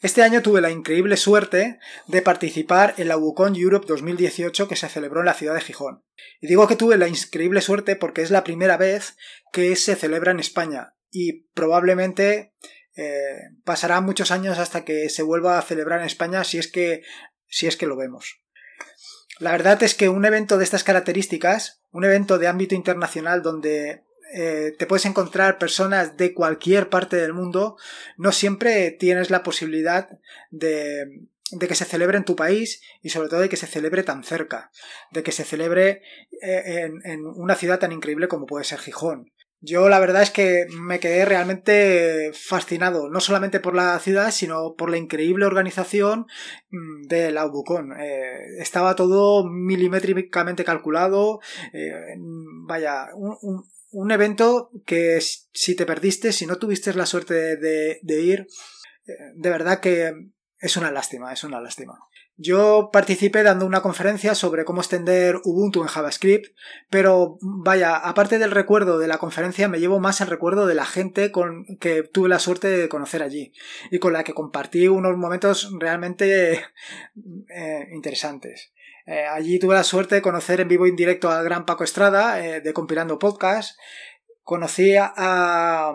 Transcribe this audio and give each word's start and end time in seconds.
Este 0.00 0.22
año 0.22 0.40
tuve 0.40 0.62
la 0.62 0.70
increíble 0.70 1.18
suerte 1.18 1.78
de 2.06 2.22
participar 2.22 2.94
en 2.96 3.08
la 3.08 3.18
Wukong 3.18 3.54
Europe 3.56 3.86
2018 3.86 4.66
que 4.66 4.76
se 4.76 4.88
celebró 4.88 5.20
en 5.20 5.26
la 5.26 5.34
ciudad 5.34 5.54
de 5.54 5.60
Gijón. 5.60 6.02
Y 6.40 6.46
digo 6.46 6.66
que 6.66 6.76
tuve 6.76 6.96
la 6.96 7.06
increíble 7.06 7.60
suerte 7.60 7.96
porque 7.96 8.22
es 8.22 8.30
la 8.30 8.42
primera 8.42 8.78
vez 8.78 9.16
que 9.52 9.76
se 9.76 9.96
celebra 9.96 10.30
en 10.30 10.40
España 10.40 10.94
y 11.10 11.42
probablemente 11.52 12.54
eh, 12.96 13.40
pasará 13.64 14.00
muchos 14.00 14.30
años 14.30 14.58
hasta 14.58 14.86
que 14.86 15.10
se 15.10 15.22
vuelva 15.22 15.58
a 15.58 15.62
celebrar 15.62 16.00
en 16.00 16.06
España 16.06 16.44
si 16.44 16.58
es 16.58 16.68
que 16.68 17.02
si 17.46 17.66
es 17.66 17.76
que 17.76 17.86
lo 17.86 17.96
vemos. 17.96 18.40
La 19.38 19.52
verdad 19.52 19.82
es 19.82 19.94
que 19.94 20.08
un 20.08 20.24
evento 20.24 20.56
de 20.56 20.64
estas 20.64 20.84
características, 20.84 21.82
un 21.90 22.04
evento 22.04 22.38
de 22.38 22.46
ámbito 22.46 22.74
internacional 22.74 23.42
donde 23.42 24.04
eh, 24.32 24.74
te 24.78 24.86
puedes 24.86 25.06
encontrar 25.06 25.58
personas 25.58 26.16
de 26.16 26.34
cualquier 26.34 26.88
parte 26.88 27.16
del 27.16 27.32
mundo, 27.32 27.76
no 28.16 28.32
siempre 28.32 28.90
tienes 28.92 29.30
la 29.30 29.42
posibilidad 29.42 30.08
de, 30.50 31.26
que 31.58 31.74
se 31.74 31.84
celebre 31.84 32.18
en 32.18 32.24
tu 32.24 32.36
país 32.36 32.80
y 33.02 33.10
sobre 33.10 33.28
todo 33.28 33.40
de 33.40 33.48
que 33.48 33.56
se 33.56 33.66
celebre 33.66 34.02
tan 34.02 34.22
cerca, 34.24 34.70
de 35.10 35.22
que 35.22 35.32
se 35.32 35.44
celebre 35.44 36.02
eh, 36.42 36.90
en, 37.04 37.26
una 37.26 37.54
ciudad 37.54 37.78
tan 37.78 37.92
increíble 37.92 38.28
como 38.28 38.46
puede 38.46 38.64
ser 38.64 38.78
Gijón. 38.78 39.32
Yo 39.62 39.90
la 39.90 39.98
verdad 40.00 40.22
es 40.22 40.30
que 40.30 40.66
me 40.70 41.00
quedé 41.00 41.26
realmente 41.26 42.30
fascinado, 42.32 43.10
no 43.10 43.20
solamente 43.20 43.60
por 43.60 43.74
la 43.74 43.98
ciudad, 43.98 44.30
sino 44.30 44.74
por 44.74 44.88
la 44.90 44.96
increíble 44.96 45.44
organización 45.44 46.26
mm, 46.70 47.02
de 47.08 47.30
la 47.30 47.44
Ubucon. 47.44 47.92
Eh, 48.00 48.56
estaba 48.58 48.96
todo 48.96 49.44
milimétricamente 49.46 50.64
calculado. 50.64 51.40
Eh, 51.74 51.92
vaya, 52.66 53.08
un, 53.14 53.64
evento 54.10 54.70
que 54.86 55.20
si 55.20 55.76
te 55.76 55.86
perdiste, 55.86 56.32
si 56.32 56.46
no 56.46 56.56
tuviste 56.56 56.92
la 56.94 57.06
suerte 57.06 57.56
de, 57.56 58.00
de 58.02 58.22
ir, 58.22 58.46
eh, 59.06 59.12
de 59.34 59.50
verdad 59.50 59.80
que 59.80 60.12
es 60.58 60.76
una 60.76 60.90
lástima, 60.90 61.32
es 61.32 61.44
una 61.44 61.60
lástima. 61.60 61.98
Yo 62.42 62.88
participé 62.90 63.42
dando 63.42 63.66
una 63.66 63.82
conferencia 63.82 64.34
sobre 64.34 64.64
cómo 64.64 64.80
extender 64.80 65.36
Ubuntu 65.44 65.82
en 65.82 65.88
JavaScript, 65.88 66.56
pero 66.88 67.36
vaya, 67.42 67.96
aparte 67.96 68.38
del 68.38 68.50
recuerdo 68.50 68.98
de 68.98 69.08
la 69.08 69.18
conferencia, 69.18 69.68
me 69.68 69.78
llevo 69.78 70.00
más 70.00 70.22
el 70.22 70.28
recuerdo 70.28 70.66
de 70.66 70.74
la 70.74 70.86
gente 70.86 71.32
con 71.32 71.66
que 71.80 72.02
tuve 72.02 72.30
la 72.30 72.38
suerte 72.38 72.68
de 72.68 72.88
conocer 72.88 73.22
allí 73.22 73.52
y 73.90 73.98
con 73.98 74.14
la 74.14 74.24
que 74.24 74.32
compartí 74.32 74.88
unos 74.88 75.18
momentos 75.18 75.70
realmente 75.78 76.52
eh, 77.54 77.88
interesantes. 77.92 78.72
Eh, 79.10 79.26
allí 79.26 79.58
tuve 79.58 79.74
la 79.74 79.82
suerte 79.82 80.14
de 80.14 80.22
conocer 80.22 80.60
en 80.60 80.68
vivo 80.68 80.86
y 80.86 80.90
en 80.90 80.96
directo 80.96 81.30
al 81.30 81.42
gran 81.42 81.66
Paco 81.66 81.82
Estrada, 81.82 82.46
eh, 82.46 82.60
de 82.60 82.72
Compilando 82.72 83.18
Podcast. 83.18 83.76
Conocí 84.44 84.94
a, 84.96 85.92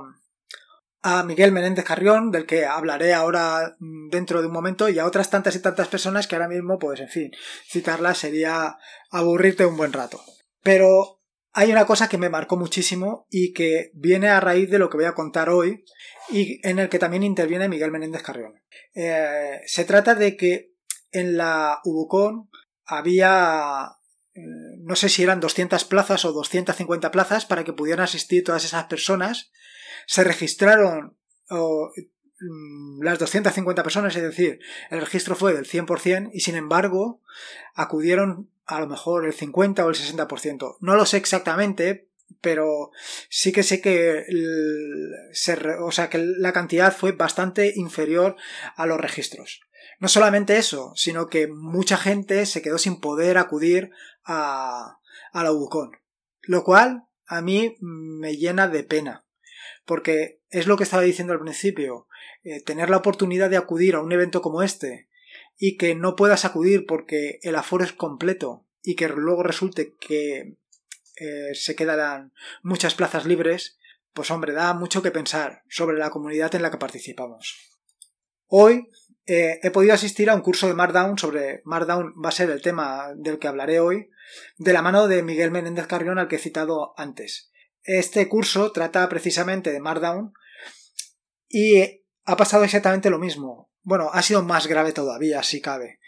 a 1.02 1.24
Miguel 1.24 1.54
Menéndez 1.54 1.86
Carrión, 1.86 2.30
del 2.30 2.46
que 2.46 2.66
hablaré 2.66 3.14
ahora 3.14 3.78
mm, 3.80 4.10
dentro 4.10 4.42
de 4.42 4.48
un 4.48 4.54
momento, 4.54 4.90
y 4.90 5.00
a 5.00 5.06
otras 5.06 5.30
tantas 5.30 5.56
y 5.56 5.62
tantas 5.62 5.88
personas 5.88 6.28
que 6.28 6.36
ahora 6.36 6.50
mismo, 6.50 6.78
pues 6.78 7.00
en 7.00 7.08
fin, 7.08 7.32
citarlas 7.66 8.18
sería 8.18 8.76
aburrirte 9.12 9.66
un 9.66 9.78
buen 9.78 9.94
rato. 9.94 10.22
Pero 10.62 11.22
hay 11.54 11.72
una 11.72 11.86
cosa 11.86 12.10
que 12.10 12.18
me 12.18 12.28
marcó 12.28 12.58
muchísimo 12.58 13.28
y 13.30 13.54
que 13.54 13.92
viene 13.94 14.28
a 14.28 14.42
raíz 14.42 14.70
de 14.70 14.78
lo 14.78 14.90
que 14.90 14.98
voy 14.98 15.06
a 15.06 15.16
contar 15.16 15.50
hoy 15.50 15.86
y 16.30 16.60
en 16.68 16.80
el 16.80 16.90
que 16.90 17.00
también 17.00 17.24
interviene 17.24 17.70
Miguel 17.70 17.92
Menéndez 17.92 18.24
Carrión. 18.24 18.62
Eh, 18.94 19.62
se 19.68 19.86
trata 19.86 20.16
de 20.16 20.36
que 20.36 20.74
en 21.12 21.38
la 21.38 21.80
Ubucon 21.86 22.50
había 22.86 23.98
eh, 24.36 24.42
no 24.80 24.96
sé 24.96 25.10
si 25.10 25.24
eran 25.24 25.40
200 25.40 25.86
plazas 25.86 26.26
o 26.26 26.34
250 26.34 27.12
plazas 27.12 27.46
para 27.46 27.64
que 27.64 27.74
pudieran 27.74 28.04
asistir 28.04 28.44
todas 28.44 28.66
esas 28.66 28.86
personas 28.86 29.52
se 30.08 30.24
registraron 30.24 31.18
mm, 31.50 33.02
las 33.02 33.18
250 33.18 33.82
personas, 33.82 34.16
es 34.16 34.22
decir, 34.22 34.60
el 34.90 35.00
registro 35.00 35.36
fue 35.36 35.54
del 35.54 35.66
100% 35.66 36.32
y 36.34 36.42
sin 36.42 36.56
embargo 36.56 37.22
acudieron 37.74 38.50
a 38.66 38.80
lo 38.80 38.88
mejor 38.88 39.26
el 39.26 39.34
50 39.34 39.86
o 39.86 39.90
el 39.90 39.96
60%. 39.96 40.78
No 40.82 40.96
lo 40.96 41.06
sé 41.06 41.18
exactamente, 41.18 42.10
pero 42.42 42.92
sí 43.30 43.52
que 43.52 43.64
sé 43.64 43.80
que, 43.82 44.26
o 45.80 45.92
sea, 45.92 46.10
que 46.10 46.18
la 46.18 46.52
cantidad 46.52 46.96
fue 46.96 47.12
bastante 47.14 47.74
inferior 47.76 48.36
a 48.76 48.86
los 48.86 49.00
registros. 49.00 49.62
No 50.00 50.08
solamente 50.08 50.58
eso, 50.58 50.94
sino 50.96 51.28
que 51.28 51.48
mucha 51.48 51.98
gente 51.98 52.46
se 52.46 52.62
quedó 52.62 52.78
sin 52.78 53.00
poder 53.00 53.38
acudir 53.38 53.92
a, 54.24 55.00
a 55.32 55.44
la 55.44 55.52
UCON. 55.52 55.92
Lo 56.42 56.64
cual 56.64 57.06
a 57.26 57.42
mí 57.42 57.78
me 57.80 58.38
llena 58.38 58.68
de 58.68 58.84
pena 58.84 59.26
porque 59.86 60.42
es 60.50 60.68
lo 60.68 60.78
que 60.78 60.84
estaba 60.84 61.04
diciendo 61.04 61.34
al 61.34 61.40
principio, 61.40 62.08
eh, 62.44 62.62
tener 62.62 62.90
la 62.90 62.98
oportunidad 62.98 63.50
de 63.50 63.58
acudir 63.58 63.96
a 63.96 64.02
un 64.02 64.12
evento 64.12 64.42
como 64.42 64.64
este 64.64 65.08
y 65.58 65.78
que 65.78 65.96
no 65.96 66.16
puedas 66.16 66.44
acudir 66.44 66.86
porque 66.86 67.40
el 67.44 67.56
aforo 67.56 67.84
es 67.84 67.94
completo 67.94 68.66
y 68.82 68.96
que 68.96 69.08
luego 69.08 69.44
resulte 69.44 69.96
que 70.00 70.58
eh, 71.18 71.56
se 71.56 71.76
quedarán 71.76 72.34
muchas 72.62 72.96
plazas 72.96 73.26
libres, 73.26 73.78
pues 74.14 74.32
hombre, 74.32 74.54
da 74.54 74.74
mucho 74.74 75.02
que 75.02 75.12
pensar 75.12 75.64
sobre 75.70 75.98
la 75.98 76.10
comunidad 76.10 76.54
en 76.56 76.62
la 76.62 76.72
que 76.72 76.78
participamos. 76.78 77.72
Hoy 78.48 78.90
eh, 79.28 79.60
he 79.64 79.72
podido 79.72 79.94
asistir 79.94 80.30
a 80.30 80.36
un 80.36 80.42
curso 80.42 80.68
de 80.68 80.76
Markdown 80.76 81.18
sobre 81.18 81.62
Markdown 81.66 82.14
va 82.24 82.30
a 82.30 82.34
ser 82.34 82.50
el 82.52 82.62
tema 82.62 83.14
del 83.16 83.40
que 83.40 83.48
hablaré 83.48 83.80
hoy, 83.80 84.12
de 84.58 84.74
la 84.74 84.82
mano 84.82 85.08
de 85.08 85.24
Miguel 85.24 85.52
Menéndez 85.52 85.88
Carrión 85.88 86.20
al 86.20 86.28
que 86.28 86.36
he 86.36 86.40
citado 86.40 86.94
antes. 86.98 87.52
Este 87.84 88.28
curso 88.28 88.72
trata 88.72 89.08
precisamente 89.10 89.72
de 89.72 89.80
Markdown 89.80 90.34
y 91.48 92.04
ha 92.24 92.38
pasado 92.38 92.64
exactamente 92.64 93.10
lo 93.10 93.20
mismo. 93.20 93.72
Bueno, 93.84 94.10
ha 94.12 94.22
sido 94.22 94.44
más 94.44 94.68
grave 94.68 94.92
todavía, 94.92 95.44
si 95.44 95.62
cabe. 95.62 96.00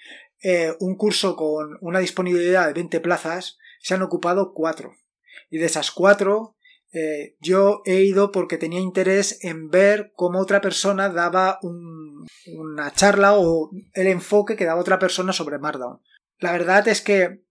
Eh, 0.43 0.73
un 0.79 0.95
curso 0.95 1.35
con 1.35 1.77
una 1.81 1.99
disponibilidad 1.99 2.67
de 2.67 2.73
20 2.73 2.99
plazas 2.99 3.57
se 3.79 3.93
han 3.93 4.01
ocupado 4.01 4.53
4. 4.53 4.91
Y 5.49 5.59
de 5.59 5.65
esas 5.65 5.91
4, 5.91 6.56
eh, 6.93 7.35
yo 7.39 7.81
he 7.85 8.01
ido 8.03 8.31
porque 8.31 8.57
tenía 8.57 8.79
interés 8.79 9.43
en 9.43 9.69
ver 9.69 10.11
cómo 10.15 10.39
otra 10.39 10.61
persona 10.61 11.09
daba 11.09 11.59
una 11.61 12.91
charla 12.93 13.33
o 13.35 13.71
el 13.93 14.07
enfoque 14.07 14.55
que 14.55 14.65
daba 14.65 14.81
otra 14.81 14.99
persona 14.99 15.33
sobre 15.33 15.59
Markdown. 15.59 16.01
La 16.39 16.51
verdad 16.51 16.87
es 16.87 17.01
que 17.01 17.41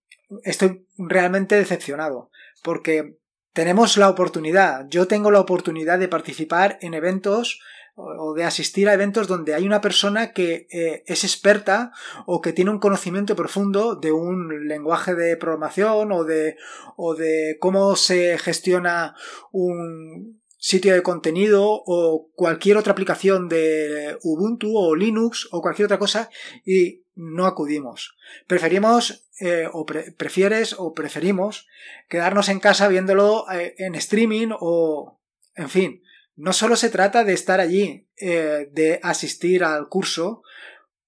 estoy 0.44 0.86
realmente 0.96 1.56
decepcionado 1.56 2.30
porque 2.62 3.18
tenemos 3.52 3.96
la 3.96 4.10
oportunidad, 4.10 4.86
yo 4.88 5.06
tengo 5.06 5.30
la 5.30 5.40
oportunidad 5.40 5.98
de 5.98 6.08
participar 6.08 6.78
en 6.82 6.94
eventos 6.94 7.60
o 7.96 8.34
de 8.34 8.44
asistir 8.44 8.88
a 8.88 8.94
eventos 8.94 9.26
donde 9.26 9.54
hay 9.54 9.66
una 9.66 9.80
persona 9.80 10.32
que 10.32 10.68
eh, 10.70 11.02
es 11.06 11.24
experta 11.24 11.92
o 12.26 12.42
que 12.42 12.52
tiene 12.52 12.70
un 12.70 12.78
conocimiento 12.78 13.34
profundo 13.34 13.96
de 13.96 14.12
un 14.12 14.68
lenguaje 14.68 15.14
de 15.14 15.36
programación 15.38 16.12
o 16.12 16.24
de, 16.24 16.56
o 16.96 17.14
de 17.14 17.56
cómo 17.58 17.96
se 17.96 18.36
gestiona 18.36 19.16
un 19.50 20.40
sitio 20.58 20.92
de 20.94 21.02
contenido 21.02 21.64
o 21.64 22.28
cualquier 22.34 22.76
otra 22.76 22.92
aplicación 22.92 23.48
de 23.48 24.18
Ubuntu 24.22 24.76
o 24.76 24.94
Linux 24.94 25.48
o 25.52 25.62
cualquier 25.62 25.86
otra 25.86 25.98
cosa 25.98 26.28
y 26.66 27.02
no 27.14 27.46
acudimos. 27.46 28.16
Preferimos 28.46 29.26
eh, 29.40 29.68
o 29.72 29.86
prefieres 29.86 30.74
o 30.78 30.92
preferimos 30.92 31.66
quedarnos 32.08 32.48
en 32.50 32.60
casa 32.60 32.88
viéndolo 32.88 33.50
eh, 33.50 33.74
en 33.78 33.94
streaming 33.94 34.48
o 34.58 35.18
en 35.54 35.70
fin. 35.70 36.02
No 36.36 36.52
solo 36.52 36.76
se 36.76 36.90
trata 36.90 37.24
de 37.24 37.32
estar 37.32 37.60
allí, 37.60 38.06
eh, 38.18 38.68
de 38.70 39.00
asistir 39.02 39.64
al 39.64 39.88
curso 39.88 40.42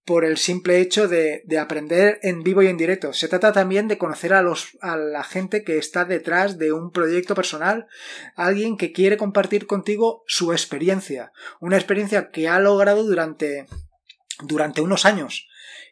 por 0.07 0.25
el 0.25 0.39
simple 0.39 0.81
hecho 0.81 1.07
de, 1.07 1.43
de, 1.45 1.59
aprender 1.59 2.19
en 2.23 2.43
vivo 2.43 2.63
y 2.63 2.69
en 2.69 2.79
directo. 2.79 3.13
Se 3.13 3.29
trata 3.29 3.53
también 3.53 3.89
de 3.89 3.99
conocer 3.99 4.33
a, 4.33 4.41
los, 4.41 4.79
a 4.81 4.97
la 4.97 5.23
gente 5.23 5.65
que 5.65 5.77
está 5.77 6.07
detrás 6.07 6.57
de 6.57 6.73
un 6.73 6.93
proyecto 6.93 7.35
personal, 7.35 7.87
alguien 8.35 8.79
que 8.79 8.93
quiere 8.93 9.19
compartir 9.19 9.67
contigo 9.67 10.25
su 10.27 10.53
experiencia, 10.53 11.33
una 11.61 11.77
experiencia 11.77 12.31
que 12.31 12.49
ha 12.49 12.59
logrado 12.59 13.05
durante, 13.05 13.67
durante 14.43 14.81
unos 14.81 15.05
años 15.05 15.47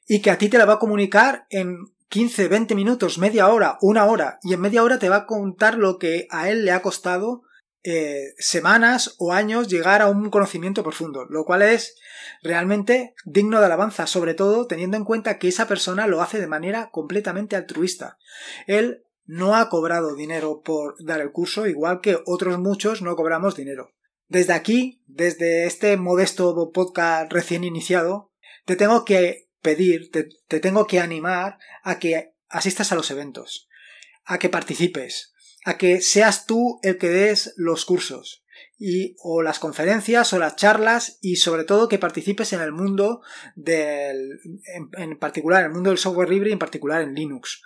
y 0.09 0.23
que 0.23 0.31
a 0.31 0.39
ti 0.39 0.49
te 0.49 0.56
la 0.56 0.65
va 0.65 0.75
a 0.75 0.79
comunicar 0.79 1.47
en 1.50 1.93
15, 2.09 2.49
20 2.49 2.75
minutos, 2.75 3.19
media 3.19 3.49
hora, 3.49 3.77
una 3.82 4.06
hora, 4.06 4.39
y 4.43 4.55
en 4.55 4.61
media 4.61 4.82
hora 4.82 4.99
te 4.99 5.11
va 5.11 5.17
a 5.17 5.27
contar 5.27 5.77
lo 5.77 5.99
que 5.99 6.27
a 6.31 6.49
él 6.49 6.65
le 6.65 6.73
ha 6.73 6.81
costado 6.81 7.43
eh, 7.88 8.35
semanas 8.38 9.15
o 9.19 9.33
años 9.33 9.69
llegar 9.69 10.03
a 10.03 10.09
un 10.09 10.29
conocimiento 10.29 10.83
profundo, 10.83 11.25
lo 11.31 11.44
cual 11.44 11.62
es 11.62 11.94
realmente 12.43 13.15
digno 13.25 13.61
de 13.61 13.67
alabanza, 13.67 14.09
sobre 14.09 14.35
todo 14.35 14.67
teniendo 14.67 14.97
en 14.97 15.05
cuenta 15.05 15.38
que 15.38 15.47
esa 15.47 15.69
persona 15.69 16.09
lo 16.09 16.21
hace 16.21 16.41
de 16.41 16.49
manera 16.49 16.91
completamente 16.91 17.55
altruista. 17.55 18.19
Él 18.67 19.05
no 19.25 19.55
ha 19.55 19.69
cobrado 19.69 20.17
dinero 20.17 20.62
por 20.65 20.97
dar 21.05 21.21
el 21.21 21.31
curso, 21.31 21.69
igual 21.69 22.00
que 22.00 22.19
otros 22.27 22.59
muchos 22.59 23.03
no 23.03 23.15
cobramos 23.15 23.55
dinero. 23.55 23.94
Desde 24.27 24.55
aquí, 24.55 25.05
desde 25.06 25.67
este 25.67 25.97
modesto 25.97 26.73
podcast 26.73 27.32
recién 27.32 27.62
iniciado, 27.62 28.32
te 28.65 28.75
tengo 28.75 29.05
que 29.05 29.49
pedir, 29.62 30.11
te, 30.11 30.59
tengo 30.59 30.89
que 30.89 30.99
animar 30.99 31.59
a 31.85 32.00
que 32.00 32.35
asistas 32.49 32.91
a 32.91 32.97
los 32.97 33.12
eventos, 33.12 33.69
a 34.25 34.41
que 34.41 34.49
participes, 34.49 35.35
a 35.67 35.77
que 35.77 36.01
seas 36.01 36.47
tú 36.47 36.79
el 36.83 36.97
que 36.97 37.11
des 37.11 37.53
los 37.57 37.85
cursos. 37.85 38.45
y 38.79 39.17
o 39.21 39.43
las 39.43 39.59
conferencias 39.59 40.33
o 40.33 40.39
las 40.39 40.57
charlas 40.57 41.19
y 41.23 41.37
sobre 41.37 41.65
todo 41.65 41.89
que 41.89 41.99
participes 41.99 42.53
en 42.53 42.61
el 42.61 42.73
mundo 42.73 43.23
del 43.55 44.39
en, 44.99 45.19
particular 45.19 45.61
en 45.61 45.69
el 45.69 45.73
mundo 45.73 45.91
del 45.91 45.99
software 45.99 46.29
libre 46.29 46.51
y 46.51 46.53
en 46.53 46.59
particular 46.59 47.01
en 47.01 47.15
Linux 47.15 47.63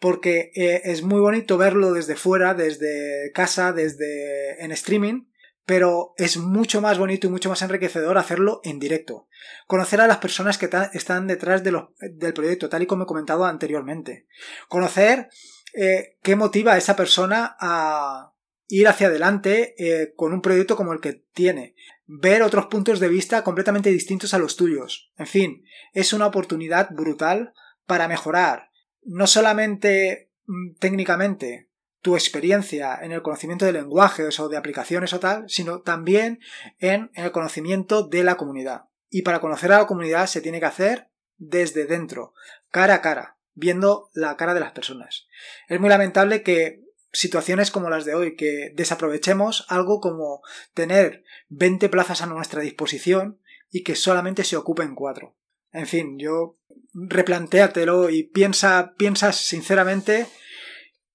porque 0.00 0.50
eh, 0.56 0.82
es 0.84 1.02
muy 1.02 1.20
bonito 1.20 1.58
verlo 1.58 1.92
desde 1.92 2.16
fuera 2.16 2.54
desde 2.54 3.30
casa 3.32 3.72
desde 3.72 4.62
en 4.64 4.72
streaming 4.72 5.26
pero 5.68 6.14
es 6.16 6.38
mucho 6.38 6.80
más 6.80 6.98
bonito 6.98 7.26
y 7.26 7.30
mucho 7.30 7.50
más 7.50 7.60
enriquecedor 7.60 8.16
hacerlo 8.16 8.62
en 8.64 8.78
directo. 8.78 9.28
Conocer 9.66 10.00
a 10.00 10.06
las 10.06 10.16
personas 10.16 10.56
que 10.56 10.70
están 10.94 11.26
detrás 11.26 11.62
de 11.62 11.78
del 12.00 12.32
proyecto, 12.32 12.70
tal 12.70 12.84
y 12.84 12.86
como 12.86 13.02
he 13.02 13.06
comentado 13.06 13.44
anteriormente. 13.44 14.26
Conocer 14.68 15.28
eh, 15.74 16.16
qué 16.22 16.36
motiva 16.36 16.74
a 16.74 16.78
esa 16.78 16.96
persona 16.96 17.56
a 17.60 18.34
ir 18.68 18.86
hacia 18.86 19.06
adelante 19.06 19.74
eh, 19.78 20.12
con 20.14 20.32
un 20.32 20.42
proyecto 20.42 20.76
como 20.76 20.92
el 20.92 21.00
que 21.00 21.24
tiene. 21.32 21.74
Ver 22.06 22.42
otros 22.42 22.66
puntos 22.66 23.00
de 23.00 23.08
vista 23.08 23.42
completamente 23.44 23.90
distintos 23.90 24.34
a 24.34 24.38
los 24.38 24.56
tuyos. 24.56 25.12
En 25.16 25.26
fin, 25.26 25.64
es 25.92 26.12
una 26.12 26.26
oportunidad 26.26 26.90
brutal 26.90 27.52
para 27.86 28.08
mejorar 28.08 28.68
no 29.02 29.26
solamente 29.26 30.30
mm, 30.46 30.74
técnicamente 30.78 31.68
tu 32.00 32.14
experiencia 32.14 32.98
en 33.02 33.12
el 33.12 33.22
conocimiento 33.22 33.64
de 33.64 33.72
lenguajes 33.72 34.38
o 34.38 34.48
de 34.48 34.56
aplicaciones 34.56 35.12
o 35.12 35.20
tal, 35.20 35.48
sino 35.48 35.80
también 35.80 36.40
en, 36.78 37.10
el 37.14 37.32
conocimiento 37.32 38.06
de 38.06 38.22
la 38.22 38.36
comunidad. 38.36 38.84
Y 39.10 39.22
para 39.22 39.40
conocer 39.40 39.72
a 39.72 39.78
la 39.78 39.86
comunidad 39.86 40.26
se 40.26 40.40
tiene 40.40 40.60
que 40.60 40.66
hacer 40.66 41.08
desde 41.36 41.86
dentro, 41.86 42.34
cara 42.70 42.94
a 42.94 43.00
cara, 43.00 43.37
viendo 43.58 44.10
la 44.14 44.36
cara 44.36 44.54
de 44.54 44.60
las 44.60 44.72
personas. 44.72 45.26
Es 45.68 45.80
muy 45.80 45.88
lamentable 45.88 46.42
que 46.42 46.84
situaciones 47.12 47.70
como 47.70 47.90
las 47.90 48.04
de 48.04 48.14
hoy, 48.14 48.36
que 48.36 48.72
desaprovechemos 48.74 49.66
algo 49.68 50.00
como 50.00 50.42
tener 50.74 51.24
20 51.48 51.88
plazas 51.88 52.22
a 52.22 52.26
nuestra 52.26 52.62
disposición 52.62 53.40
y 53.70 53.82
que 53.82 53.96
solamente 53.96 54.44
se 54.44 54.56
ocupen 54.56 54.94
cuatro. 54.94 55.34
En 55.72 55.86
fin, 55.86 56.18
yo 56.18 56.58
replantéatelo 56.94 58.10
y 58.10 58.24
piensa, 58.24 58.94
piensa 58.96 59.32
sinceramente 59.32 60.26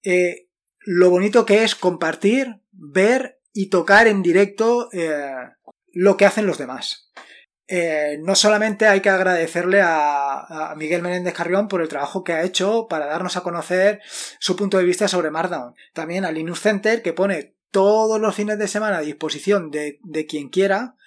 eh, 0.04 0.50
lo 0.80 1.10
bonito 1.10 1.46
que 1.46 1.64
es 1.64 1.76
compartir, 1.76 2.60
ver 2.72 3.40
y 3.54 3.68
tocar 3.68 4.08
en 4.08 4.22
directo 4.22 4.90
eh, 4.92 5.34
lo 5.92 6.18
que 6.18 6.26
hacen 6.26 6.46
los 6.46 6.58
demás. 6.58 7.12
Eh, 7.76 8.20
no 8.22 8.36
solamente 8.36 8.86
hay 8.86 9.02
que 9.02 9.10
agradecerle 9.10 9.82
a, 9.84 10.76
Miguel 10.78 11.02
Menéndez 11.02 11.34
Carrión 11.34 11.68
por 11.68 11.82
el 11.82 11.88
trabajo 11.88 12.24
que 12.24 12.34
ha 12.34 12.44
hecho 12.44 12.88
para 12.88 13.08
darnos 13.08 13.36
a 13.36 13.42
conocer 13.42 14.00
su 14.38 14.56
punto 14.56 14.78
de 14.78 14.84
vista 14.84 15.08
sobre 15.08 15.32
Markdown, 15.32 15.74
también 15.92 16.24
a 16.24 16.32
Linux 16.32 16.62
Center 16.62 17.02
que 17.02 17.14
pone 17.14 17.56
todos 17.72 18.22
los 18.22 18.36
fines 18.36 18.60
de 18.60 18.68
semana 18.68 18.98
a 18.98 19.02
disposición 19.02 19.72
de, 19.72 20.00
quien 20.30 20.50
quiera 20.50 20.98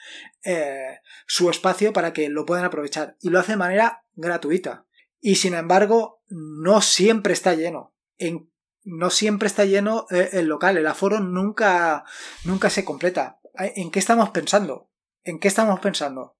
eh, 0.42 0.98
su 1.28 1.50
espacio 1.50 1.92
para 1.92 2.12
que 2.12 2.28
lo 2.30 2.44
puedan 2.44 2.64
aprovechar 2.64 3.16
y 3.20 3.30
lo 3.30 3.38
hace 3.38 3.52
de 3.52 3.58
manera 3.58 4.02
gratuita. 4.16 4.86
Y 5.20 5.36
sin 5.36 5.54
embargo, 5.54 6.20
no 6.26 6.80
siempre 6.80 7.32
está 7.32 7.54
lleno. 7.54 7.94
En 8.18 8.50
no 8.82 9.10
siempre 9.10 9.46
está 9.46 9.66
lleno 9.66 10.06
eh, 10.10 10.30
el 10.32 10.46
local, 10.46 10.76
el 10.76 10.86
aforo 10.88 11.20
nunca, 11.20 12.04
nunca 12.42 12.70
se 12.70 12.84
completa. 12.84 13.38
¿En 13.54 13.92
qué 13.92 14.00
estamos 14.00 14.30
pensando? 14.30 14.90
¿En 15.22 15.38
qué 15.38 15.46
estamos 15.46 15.78
pensando? 15.78 16.35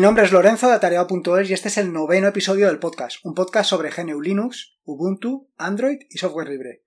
Mi 0.00 0.06
nombre 0.06 0.24
es 0.24 0.32
Lorenzo 0.32 0.66
de 0.66 0.76
Atareado.es 0.76 1.50
y 1.50 1.52
este 1.52 1.68
es 1.68 1.76
el 1.76 1.92
noveno 1.92 2.28
episodio 2.28 2.68
del 2.68 2.78
podcast, 2.78 3.18
un 3.22 3.34
podcast 3.34 3.68
sobre 3.68 3.90
GNU 3.90 4.22
Linux, 4.22 4.78
Ubuntu, 4.84 5.50
Android 5.58 5.98
y 6.08 6.16
software 6.16 6.48
libre. 6.48 6.84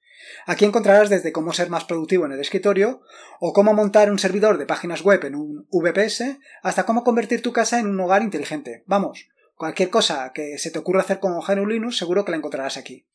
Aquí 0.48 0.65
encontrarás 0.65 1.12
desde 1.12 1.31
cómo 1.31 1.54
ser 1.54 1.69
más 1.69 1.86
productivo 1.86 2.25
en 2.25 2.31
el 2.31 2.39
escritorio 2.39 3.04
o 3.39 3.54
cómo 3.54 3.75
montar 3.75 4.10
un 4.10 4.18
servidor 4.18 4.57
de 4.57 4.65
páginas 4.65 5.04
web 5.04 5.24
en 5.25 5.36
un 5.36 5.68
VPS 5.71 6.39
hasta 6.63 6.88
cómo 6.88 7.04
convertir 7.04 7.44
tu 7.44 7.54
casa 7.54 7.80
en 7.80 7.86
un 7.86 8.00
hogar 8.00 8.24
inteligente. 8.24 8.83
Vamos, 8.88 9.27
cualquier 9.54 9.92
cosa 9.92 10.31
que 10.33 10.57
se 10.57 10.71
te 10.71 10.80
ocurra 10.80 11.01
hacer 11.01 11.19
con 11.19 11.39
GNU 11.39 11.68
Linux 11.68 11.98
seguro 11.98 12.25
que 12.25 12.31
la 12.31 12.38
encontrarás 12.38 12.77
aquí. 12.77 13.06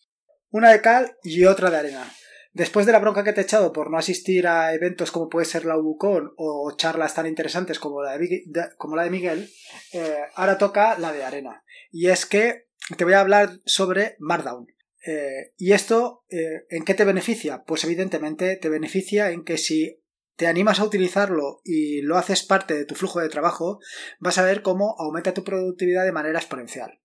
Una 0.50 0.71
de 0.71 0.81
cal 0.81 1.17
y 1.25 1.45
otra 1.45 1.73
de 1.73 1.77
arena. 1.77 2.09
Después 2.53 2.87
de 2.87 2.93
la 2.93 2.99
bronca 2.99 3.25
que 3.25 3.33
te 3.33 3.41
he 3.41 3.45
echado 3.45 3.73
por 3.73 3.91
no 3.91 3.99
asistir 3.99 4.47
a 4.47 4.75
eventos 4.75 5.11
como 5.11 5.29
puede 5.29 5.47
ser 5.47 5.65
la 5.65 5.77
UBUCON 5.77 6.33
o 6.37 6.73
charlas 6.77 7.15
tan 7.15 7.27
interesantes 7.27 7.79
como 7.79 8.03
la 8.03 8.17
de, 8.17 8.45
como 8.77 8.97
la 8.97 9.05
de 9.05 9.11
Miguel, 9.11 9.50
eh, 9.93 10.17
ahora 10.35 10.59
toca 10.59 10.99
la 10.99 11.12
de 11.12 11.25
Arena. 11.25 11.62
Y 11.91 12.09
es 12.09 12.27
que 12.27 12.69
te 12.97 13.05
voy 13.05 13.12
a 13.12 13.21
hablar 13.21 13.61
sobre 13.67 14.17
Markdown. 14.19 14.67
Eh, 15.06 15.53
¿Y 15.56 15.73
esto 15.73 16.25
eh, 16.31 16.65
en 16.71 16.85
qué 16.85 16.95
te 16.95 17.05
beneficia? 17.05 17.65
Pues 17.65 17.85
evidentemente 17.85 18.56
te 18.56 18.69
beneficia 18.69 19.31
en 19.31 19.45
que 19.45 19.59
si 19.59 20.03
te 20.37 20.47
animas 20.47 20.81
a 20.81 20.85
utilizarlo 20.85 21.61
y 21.65 22.00
lo 22.03 22.17
haces 22.17 22.43
parte 22.43 22.75
de 22.75 22.85
tu 22.85 22.95
flujo 22.95 23.21
de 23.21 23.29
trabajo, 23.29 23.81
vas 24.21 24.39
a 24.39 24.45
ver 24.45 24.62
cómo 24.62 24.97
aumenta 24.99 25.35
tu 25.35 25.45
productividad 25.45 26.05
de 26.05 26.12
manera 26.12 26.39
exponencial. 26.39 27.00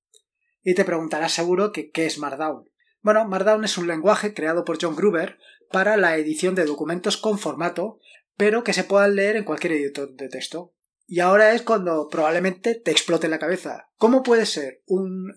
Y 0.62 0.76
te 0.76 0.86
preguntarás 0.86 1.34
seguro 1.34 1.72
que 1.72 1.92
qué 1.92 2.06
es 2.06 2.18
Markdown. 2.18 2.70
Bueno, 3.04 3.28
Markdown 3.28 3.66
es 3.66 3.78
un 3.78 3.88
lenguaje 3.88 4.34
creado 4.34 4.64
por 4.64 4.82
John 4.82 4.96
Gruber 4.96 5.38
para 5.70 5.98
la 5.98 6.16
edición 6.18 6.56
de 6.56 6.64
documentos 6.64 7.18
con 7.18 7.38
formato, 7.38 8.00
pero 8.38 8.64
que 8.64 8.72
se 8.72 8.86
puedan 8.86 9.16
leer 9.16 9.36
en 9.36 9.44
cualquier 9.44 9.74
editor 9.74 10.14
de 10.14 10.30
texto. 10.30 10.74
Y 11.06 11.20
ahora 11.20 11.54
es 11.54 11.64
cuando 11.64 12.08
probablemente 12.08 12.76
te 12.76 12.92
explote 12.92 13.28
la 13.28 13.40
cabeza. 13.40 13.90
¿Cómo 13.98 14.24
puede 14.24 14.46
ser 14.46 14.82
un, 14.86 15.34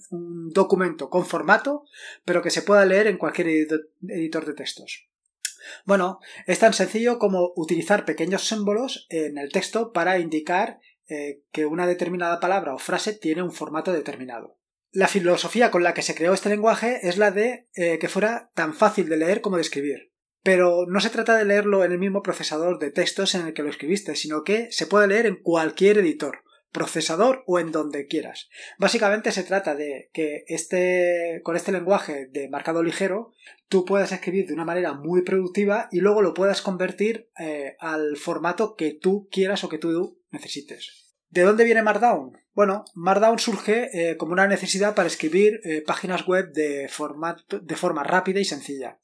documento 0.53 1.11
con 1.11 1.27
formato, 1.27 1.85
pero 2.25 2.41
que 2.41 2.51
se 2.51 2.63
pueda 2.63 2.87
leer 2.87 3.09
en 3.09 3.19
cualquier 3.19 3.49
editor 3.49 4.47
de 4.47 4.55
textos? 4.55 5.09
Bueno, 5.85 6.21
es 6.47 6.61
tan 6.61 6.73
sencillo 6.73 7.19
como 7.19 7.53
utilizar 7.57 8.05
pequeños 8.05 8.47
símbolos 8.47 9.09
en 9.11 9.39
el 9.39 9.51
texto 9.51 9.93
para 9.93 10.21
indicar 10.21 10.79
eh, 11.09 11.43
que 11.51 11.67
una 11.67 11.89
determinada 11.89 12.39
palabra 12.39 12.75
o 12.75 12.79
frase 12.79 13.13
tiene 13.13 13.43
un 13.43 13.51
formato 13.51 13.93
determinado. 13.93 14.57
La 14.97 15.09
filosofía 15.09 15.71
con 15.71 15.83
la 15.83 15.93
que 15.93 16.01
se 16.01 16.15
creó 16.15 16.33
este 16.33 16.49
lenguaje 16.49 17.07
es 17.07 17.19
la 17.19 17.31
de 17.31 17.69
eh, 17.75 17.99
que 17.99 18.09
fuera 18.09 18.51
tan 18.55 18.73
fácil 18.73 19.11
de 19.11 19.19
leer 19.19 19.43
como 19.43 19.57
de 19.57 19.63
escribir. 19.63 20.11
Pero 20.43 20.87
no 20.89 21.01
se 21.01 21.11
trata 21.11 21.37
de 21.37 21.45
leerlo 21.45 21.85
en 21.85 21.93
el 21.93 21.99
mismo 21.99 22.23
procesador 22.23 22.79
de 22.79 22.93
textos 22.93 23.35
en 23.35 23.47
el 23.47 23.53
que 23.53 23.63
lo 23.63 23.69
escribiste, 23.69 24.17
sino 24.17 24.43
que 24.43 24.73
se 24.73 24.87
puede 24.87 25.07
leer 25.07 25.27
en 25.27 25.37
cualquier 25.37 25.99
editor, 25.99 26.45
procesador 26.73 27.45
o 27.47 27.59
en 27.59 27.73
donde 27.73 28.07
quieras. 28.07 28.49
Básicamente 28.79 29.33
se 29.33 29.43
trata 29.43 29.75
de 29.75 30.09
que 30.15 30.45
este, 30.47 31.43
con 31.45 31.57
este 31.57 31.73
lenguaje 31.73 32.29
de 32.33 32.49
marcado 32.49 32.83
ligero 32.83 33.35
tú 33.69 33.85
puedas 33.85 34.13
escribir 34.13 34.47
de 34.47 34.55
una 34.55 34.65
manera 34.65 34.95
muy 34.95 35.21
productiva 35.21 35.91
y 35.93 36.01
luego 36.01 36.23
lo 36.23 36.33
puedas 36.33 36.63
convertir 36.63 37.29
eh, 37.39 37.77
al 37.81 38.17
formato 38.17 38.77
que 38.77 38.95
tú 38.95 39.29
quieras 39.31 39.63
o 39.63 39.69
que 39.69 39.77
tú 39.77 40.23
necesites. 40.31 41.06
¿De 41.37 41.43
dónde 41.43 41.65
viene 41.65 41.83
Markdown? 41.83 42.39
Bueno, 42.55 42.87
Markdown 42.95 43.39
surge 43.39 43.91
eh, 43.93 44.17
como 44.17 44.33
una 44.33 44.47
necesidad 44.47 44.95
para 44.95 45.07
escribir 45.07 45.61
eh, 45.65 45.83
páginas 45.87 46.27
web 46.27 46.51
de, 46.53 46.89
forma 46.89 48.03
rápida 48.05 48.41
y 48.41 48.47
sencilla. 48.47 48.99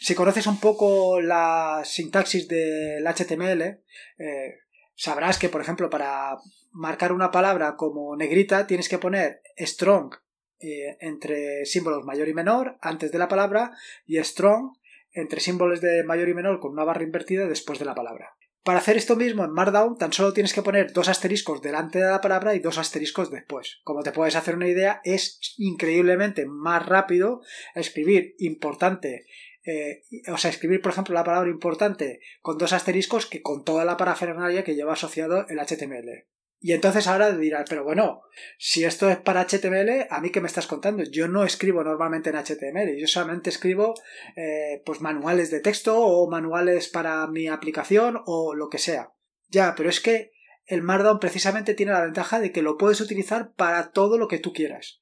Si 0.00 0.16
conoces 0.16 0.48
un 0.48 0.58
poco 0.58 1.20
la 1.20 1.82
sintaxis 1.84 2.48
del 2.48 3.06
HTML, 3.06 3.62
eh, 3.62 4.58
sabrás 4.96 5.38
que, 5.38 5.48
por 5.48 5.60
ejemplo, 5.60 5.88
para 5.88 6.38
marcar 6.72 7.12
una 7.12 7.30
palabra 7.30 7.76
como 7.76 8.16
negrita 8.16 8.66
tienes 8.66 8.88
que 8.88 8.98
poner 8.98 9.40
strong 9.56 10.16
entre 10.58 11.64
símbolos 11.64 12.04
mayor 12.04 12.26
y 12.26 12.34
menor 12.34 12.76
antes 12.80 13.12
de 13.12 13.18
la 13.18 13.28
palabra 13.28 13.70
y 14.04 14.18
strong 14.24 14.76
entre 15.12 15.38
símbolos 15.38 15.80
de 15.80 16.02
mayor 16.02 16.28
y 16.28 16.34
menor 16.34 16.58
con 16.58 16.72
una 16.72 16.82
barra 16.82 17.04
invertida 17.04 17.46
después 17.46 17.78
de 17.78 17.84
la 17.84 17.94
palabra. 17.94 18.37
Para 18.68 18.80
hacer 18.80 18.98
esto 18.98 19.16
mismo 19.16 19.46
en 19.46 19.52
Markdown 19.52 19.96
tan 19.96 20.12
solo 20.12 20.34
tienes 20.34 20.52
que 20.52 20.60
poner 20.60 20.92
dos 20.92 21.08
asteriscos 21.08 21.62
delante 21.62 22.00
de 22.00 22.10
la 22.10 22.20
palabra 22.20 22.54
y 22.54 22.58
dos 22.58 22.76
asteriscos 22.76 23.30
después. 23.30 23.80
Como 23.82 24.02
te 24.02 24.12
puedes 24.12 24.36
hacer 24.36 24.56
una 24.56 24.68
idea, 24.68 25.00
es 25.04 25.54
increíblemente 25.56 26.44
más 26.44 26.84
rápido 26.84 27.40
escribir 27.74 28.34
importante, 28.36 29.24
eh, 29.64 30.02
o 30.30 30.36
sea, 30.36 30.50
escribir 30.50 30.82
por 30.82 30.92
ejemplo 30.92 31.14
la 31.14 31.24
palabra 31.24 31.48
importante 31.48 32.20
con 32.42 32.58
dos 32.58 32.74
asteriscos 32.74 33.24
que 33.24 33.40
con 33.40 33.64
toda 33.64 33.86
la 33.86 33.96
parafernalia 33.96 34.64
que 34.64 34.74
lleva 34.74 34.92
asociado 34.92 35.46
el 35.48 35.60
HTML. 35.60 36.26
Y 36.60 36.72
entonces 36.72 37.06
ahora 37.06 37.30
dirás, 37.32 37.66
pero 37.68 37.84
bueno, 37.84 38.22
si 38.58 38.84
esto 38.84 39.08
es 39.08 39.16
para 39.16 39.46
HTML, 39.46 40.08
¿a 40.10 40.20
mí 40.20 40.30
qué 40.30 40.40
me 40.40 40.48
estás 40.48 40.66
contando? 40.66 41.04
Yo 41.04 41.28
no 41.28 41.44
escribo 41.44 41.84
normalmente 41.84 42.30
en 42.30 42.36
HTML, 42.36 42.96
yo 42.98 43.06
solamente 43.06 43.50
escribo 43.50 43.94
eh, 44.34 44.82
pues 44.84 45.00
manuales 45.00 45.52
de 45.52 45.60
texto 45.60 45.96
o 46.00 46.28
manuales 46.28 46.88
para 46.88 47.26
mi 47.28 47.46
aplicación 47.46 48.20
o 48.26 48.54
lo 48.54 48.68
que 48.68 48.78
sea. 48.78 49.12
Ya, 49.48 49.74
pero 49.76 49.88
es 49.88 50.00
que 50.00 50.32
el 50.66 50.82
Markdown 50.82 51.20
precisamente 51.20 51.74
tiene 51.74 51.92
la 51.92 52.04
ventaja 52.04 52.40
de 52.40 52.52
que 52.52 52.62
lo 52.62 52.76
puedes 52.76 53.00
utilizar 53.00 53.52
para 53.54 53.92
todo 53.92 54.18
lo 54.18 54.26
que 54.26 54.38
tú 54.38 54.52
quieras. 54.52 55.00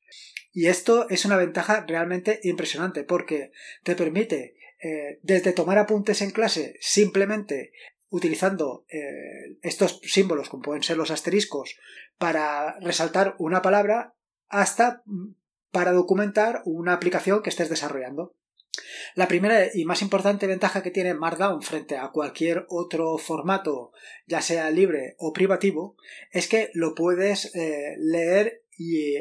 Y 0.52 0.66
esto 0.66 1.08
es 1.08 1.24
una 1.24 1.36
ventaja 1.36 1.84
realmente 1.88 2.40
impresionante 2.42 3.02
porque 3.02 3.50
te 3.82 3.96
permite 3.96 4.56
eh, 4.82 5.18
desde 5.22 5.52
tomar 5.52 5.78
apuntes 5.78 6.20
en 6.22 6.30
clase 6.30 6.76
simplemente 6.80 7.72
utilizando 8.08 8.84
eh, 8.88 9.58
estos 9.62 10.00
símbolos, 10.04 10.48
como 10.48 10.62
pueden 10.62 10.82
ser 10.82 10.96
los 10.96 11.10
asteriscos, 11.10 11.76
para 12.18 12.78
resaltar 12.80 13.34
una 13.38 13.62
palabra, 13.62 14.14
hasta 14.48 15.02
mm, 15.06 15.34
para 15.70 15.92
documentar 15.92 16.62
una 16.64 16.92
aplicación 16.92 17.42
que 17.42 17.50
estés 17.50 17.68
desarrollando. 17.68 18.34
La 19.14 19.28
primera 19.28 19.68
y 19.72 19.84
más 19.84 20.02
importante 20.02 20.46
ventaja 20.46 20.82
que 20.82 20.90
tiene 20.90 21.14
Markdown 21.14 21.62
frente 21.62 21.96
a 21.96 22.10
cualquier 22.10 22.66
otro 22.68 23.16
formato, 23.18 23.92
ya 24.26 24.40
sea 24.40 24.70
libre 24.70 25.16
o 25.18 25.32
privativo, 25.32 25.96
es 26.30 26.48
que 26.48 26.70
lo 26.74 26.94
puedes 26.94 27.54
eh, 27.54 27.96
leer 27.98 28.64
y 28.76 29.16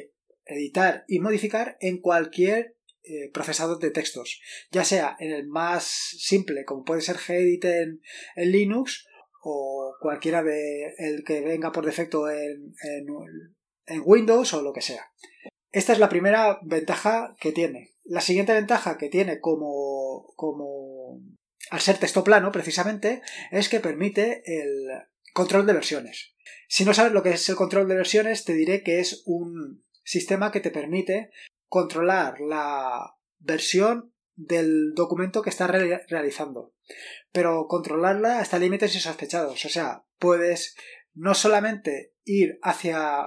editar 0.46 1.06
y 1.08 1.20
modificar 1.20 1.78
en 1.80 2.00
cualquier 2.00 2.75
eh, 3.08 3.32
de 3.80 3.92
textos, 3.92 4.42
ya 4.72 4.84
sea 4.84 5.16
en 5.20 5.32
el 5.32 5.48
más 5.48 5.84
simple, 5.84 6.66
como 6.66 6.84
puede 6.84 7.02
ser 7.02 7.18
Gedit 7.18 7.66
en, 7.66 8.02
Linux, 8.36 9.06
o 9.44 9.96
cualquiera 10.02 10.44
de 10.44 10.94
el 10.98 11.24
que 11.24 11.42
venga 11.42 11.72
por 11.72 11.86
defecto 11.86 12.30
en, 12.30 12.74
en 13.86 14.02
Windows 14.04 14.54
o 14.54 14.62
lo 14.62 14.74
que 14.74 14.82
sea. 14.82 15.12
Esta 15.72 15.94
es 15.94 16.00
la 16.00 16.10
primera 16.10 16.60
ventaja 16.64 17.36
que 17.40 17.52
tiene. 17.52 17.96
La 18.06 18.22
siguiente 18.22 18.54
ventaja 18.54 18.98
que 18.98 19.10
tiene 19.10 19.40
como, 19.40 20.34
como 20.36 21.22
al 21.70 21.82
ser 21.82 21.98
texto 21.98 22.24
plano, 22.24 22.52
precisamente, 22.52 23.22
es 23.52 23.70
que 23.70 23.80
permite 23.80 24.42
el 24.46 24.88
control 25.34 25.66
de 25.66 25.74
versiones. 25.74 26.34
Si 26.68 26.86
no 26.86 26.94
sabes 26.94 27.12
lo 27.12 27.24
que 27.24 27.32
es 27.32 27.50
el 27.50 27.56
control 27.56 27.88
de 27.88 27.96
versiones, 27.96 28.46
te 28.46 28.54
diré 28.54 28.84
que 28.84 29.00
es 29.00 29.24
un 29.26 29.84
sistema 30.04 30.52
que 30.52 30.60
te 30.60 30.72
permite 30.72 31.32
controlar 31.68 32.40
la 32.40 33.16
versión 33.40 34.14
del 34.36 34.94
documento 34.94 35.42
que 35.42 35.50
estás 35.50 35.70
realizando. 35.70 36.74
Pero 37.32 37.68
controlarla 37.68 38.40
hasta 38.40 38.60
límites 38.60 38.96
insospechados. 38.96 39.66
O 39.66 39.70
sea, 39.70 40.06
puedes 40.20 40.76
no 41.14 41.34
solamente 41.34 42.14
ir 42.24 42.60
hacia 42.62 43.26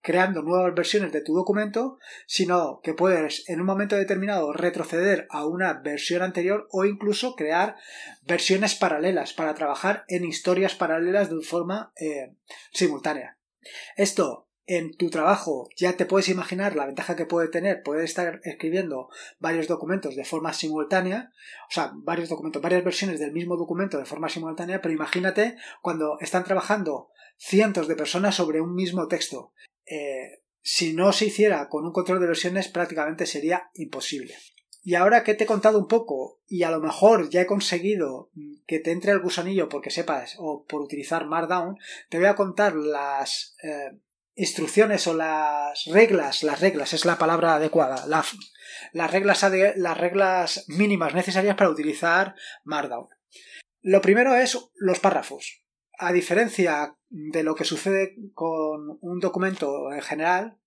creando 0.00 0.42
nuevas 0.42 0.74
versiones 0.74 1.12
de 1.12 1.20
tu 1.20 1.34
documento, 1.34 1.98
sino 2.26 2.80
que 2.82 2.94
puedes 2.94 3.48
en 3.48 3.60
un 3.60 3.66
momento 3.66 3.96
determinado 3.96 4.52
retroceder 4.52 5.26
a 5.30 5.44
una 5.44 5.74
versión 5.74 6.22
anterior 6.22 6.66
o 6.70 6.84
incluso 6.84 7.34
crear 7.34 7.76
versiones 8.22 8.74
paralelas 8.74 9.34
para 9.34 9.54
trabajar 9.54 10.04
en 10.08 10.24
historias 10.24 10.74
paralelas 10.74 11.28
de 11.30 11.42
forma 11.42 11.92
eh, 11.96 12.34
simultánea. 12.72 13.38
Esto 13.96 14.47
en 14.68 14.94
tu 14.94 15.08
trabajo 15.08 15.68
ya 15.76 15.96
te 15.96 16.04
puedes 16.04 16.28
imaginar 16.28 16.76
la 16.76 16.86
ventaja 16.86 17.16
que 17.16 17.26
puede 17.26 17.48
tener 17.48 17.82
poder 17.82 18.04
estar 18.04 18.40
escribiendo 18.44 19.08
varios 19.40 19.66
documentos 19.66 20.14
de 20.14 20.24
forma 20.24 20.52
simultánea, 20.52 21.32
o 21.68 21.72
sea, 21.72 21.92
varios 21.94 22.28
documentos, 22.28 22.62
varias 22.62 22.84
versiones 22.84 23.18
del 23.18 23.32
mismo 23.32 23.56
documento 23.56 23.98
de 23.98 24.04
forma 24.04 24.28
simultánea, 24.28 24.82
pero 24.82 24.94
imagínate 24.94 25.56
cuando 25.80 26.18
están 26.20 26.44
trabajando 26.44 27.08
cientos 27.38 27.88
de 27.88 27.96
personas 27.96 28.34
sobre 28.34 28.60
un 28.60 28.74
mismo 28.74 29.08
texto 29.08 29.52
eh, 29.86 30.42
si 30.60 30.92
no 30.92 31.12
se 31.12 31.26
hiciera 31.26 31.68
con 31.70 31.86
un 31.86 31.92
control 31.92 32.20
de 32.20 32.26
versiones 32.26 32.68
prácticamente 32.68 33.24
sería 33.24 33.70
imposible. 33.74 34.34
Y 34.82 34.94
ahora 34.94 35.24
que 35.24 35.34
te 35.34 35.44
he 35.44 35.46
contado 35.46 35.78
un 35.78 35.88
poco 35.88 36.40
y 36.46 36.62
a 36.62 36.70
lo 36.70 36.80
mejor 36.80 37.30
ya 37.30 37.40
he 37.40 37.46
conseguido 37.46 38.30
que 38.66 38.78
te 38.78 38.92
entre 38.92 39.12
el 39.12 39.20
gusanillo 39.20 39.68
porque 39.68 39.90
sepas 39.90 40.36
o 40.38 40.64
por 40.66 40.82
utilizar 40.82 41.26
Markdown, 41.26 41.78
te 42.10 42.18
voy 42.18 42.26
a 42.26 42.36
contar 42.36 42.74
las 42.74 43.56
eh, 43.62 43.98
instrucciones 44.38 45.06
o 45.08 45.14
las 45.14 45.84
reglas, 45.86 46.44
las 46.44 46.60
reglas 46.60 46.92
es 46.94 47.04
la 47.04 47.18
palabra 47.18 47.56
adecuada, 47.56 48.06
las, 48.06 49.10
reglas, 49.10 49.44
las 49.76 49.98
reglas 49.98 50.64
mínimas 50.68 51.12
necesarias 51.12 51.56
para 51.56 51.70
utilizar 51.70 52.36
Markdown. 52.64 53.08
Lo 53.82 54.00
primero 54.00 54.36
es 54.36 54.70
los 54.76 55.00
párrafos. 55.00 55.64
A 55.98 56.12
diferencia 56.12 56.96
de 57.08 57.42
lo 57.42 57.56
que 57.56 57.64
sucede 57.64 58.14
con 58.32 58.98
un 59.00 59.18
documento 59.18 59.92
en 59.92 60.02
general, 60.02 60.58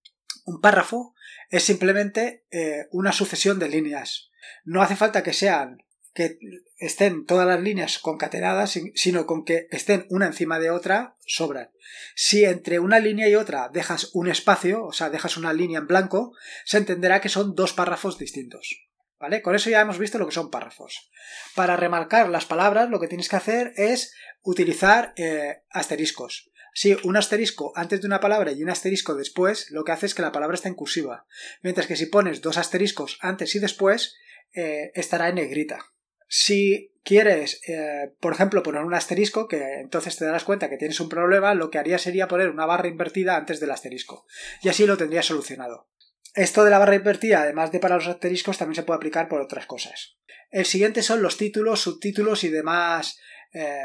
un 0.46 0.60
párrafo 0.60 1.16
es 1.50 1.63
simplemente 1.63 2.46
eh, 2.51 2.88
una 2.92 3.13
sucesión 3.13 3.58
de 3.58 3.70
líneas. 3.70 4.32
No 4.66 4.82
hace 4.82 4.98
falta 4.98 5.24
que 5.24 5.34
sean 5.34 5.78
que 6.13 6.38
estén 6.77 7.25
todas 7.25 7.48
las 7.48 7.62
líneas 7.62 8.00
concatenadas, 8.00 8.77
sino 8.96 9.25
con 9.25 9.46
que 9.46 9.68
estén 9.72 10.06
una 10.10 10.27
encima 10.27 10.60
de 10.60 10.70
otra, 10.70 11.15
sobran. 11.25 11.72
Si 12.15 12.44
entre 12.44 12.80
una 12.80 13.00
línea 13.00 13.30
y 13.30 13.36
otra 13.36 13.70
dejas 13.70 14.10
un 14.13 14.30
espacio, 14.30 14.86
o 14.86 14.91
sea, 14.91 15.10
dejas 15.10 15.38
una 15.38 15.53
línea 15.53 15.80
en 15.80 15.88
blanco, 15.88 16.34
se 16.65 16.77
entenderá 16.77 17.22
que 17.22 17.30
son 17.30 17.56
dos 17.56 17.74
párrafos 17.74 18.18
distintos. 18.18 18.88
¿Vale? 19.20 19.44
Con 19.44 19.53
eso 19.53 19.70
ya 19.70 19.82
hemos 19.82 20.00
visto 20.00 20.18
lo 20.18 20.25
que 20.25 20.34
son 20.34 20.50
párrafos. 20.50 21.12
Para 21.56 21.77
remarcar 21.77 22.27
las 22.30 22.46
palabras, 22.46 22.89
lo 22.89 23.00
que 23.00 23.08
tienes 23.08 23.30
que 23.30 23.36
hacer 23.36 23.72
es 23.75 24.15
utilizar 24.41 25.13
eh, 25.15 25.62
asteriscos. 25.70 26.50
Si 26.74 26.98
un 27.03 27.18
asterisco 27.18 27.72
antes 27.75 28.01
de 28.01 28.08
una 28.08 28.20
palabra 28.20 28.51
y 28.51 28.63
un 28.63 28.72
asterisco 28.72 29.13
después, 29.13 29.70
lo 29.70 29.84
que 29.84 29.91
hace 29.91 30.08
es 30.08 30.15
que 30.15 30.24
la 30.24 30.32
palabra 30.32 30.56
está 30.56 30.70
en 30.70 30.75
cursiva. 30.75 31.27
Mientras 31.62 31.86
que 31.86 31.96
si 31.96 32.08
pones 32.08 32.41
dos 32.41 32.58
asteriscos 32.58 33.20
antes 33.22 33.53
y 33.53 33.60
después, 33.60 34.15
eh, 34.53 34.91
estará 34.96 35.30
en 35.30 35.36
negrita. 35.36 35.91
Si 36.34 36.94
quieres, 37.04 37.60
eh, 37.68 38.14
por 38.22 38.32
ejemplo, 38.32 38.64
poner 38.64 38.84
un 38.84 38.94
asterisco, 38.94 39.50
que 39.50 39.82
entonces 39.82 40.16
te 40.16 40.24
darás 40.24 40.46
cuenta 40.46 40.70
que 40.70 40.78
tienes 40.78 41.02
un 41.02 41.10
problema, 41.10 41.54
lo 41.56 41.70
que 41.70 41.78
haría 41.78 41.98
sería 41.98 42.30
poner 42.30 42.50
una 42.50 42.66
barra 42.66 42.88
invertida 42.88 43.36
antes 43.36 43.60
del 43.60 43.70
asterisco. 43.70 44.26
Y 44.64 44.70
así 44.70 44.86
lo 44.86 44.96
tendrías 44.96 45.26
solucionado. 45.26 45.90
Esto 46.34 46.64
de 46.64 46.70
la 46.70 46.80
barra 46.80 46.96
invertida, 46.96 47.42
además 47.42 47.74
de 47.74 47.82
para 47.82 47.96
los 47.96 48.08
asteriscos, 48.08 48.58
también 48.58 48.76
se 48.76 48.84
puede 48.84 48.96
aplicar 48.96 49.28
por 49.28 49.42
otras 49.42 49.66
cosas. 49.66 50.16
El 50.52 50.66
siguiente 50.66 51.02
son 51.04 51.22
los 51.22 51.36
títulos, 51.36 51.82
subtítulos 51.82 52.46
y 52.46 52.50
demás 52.50 53.20
eh, 53.52 53.76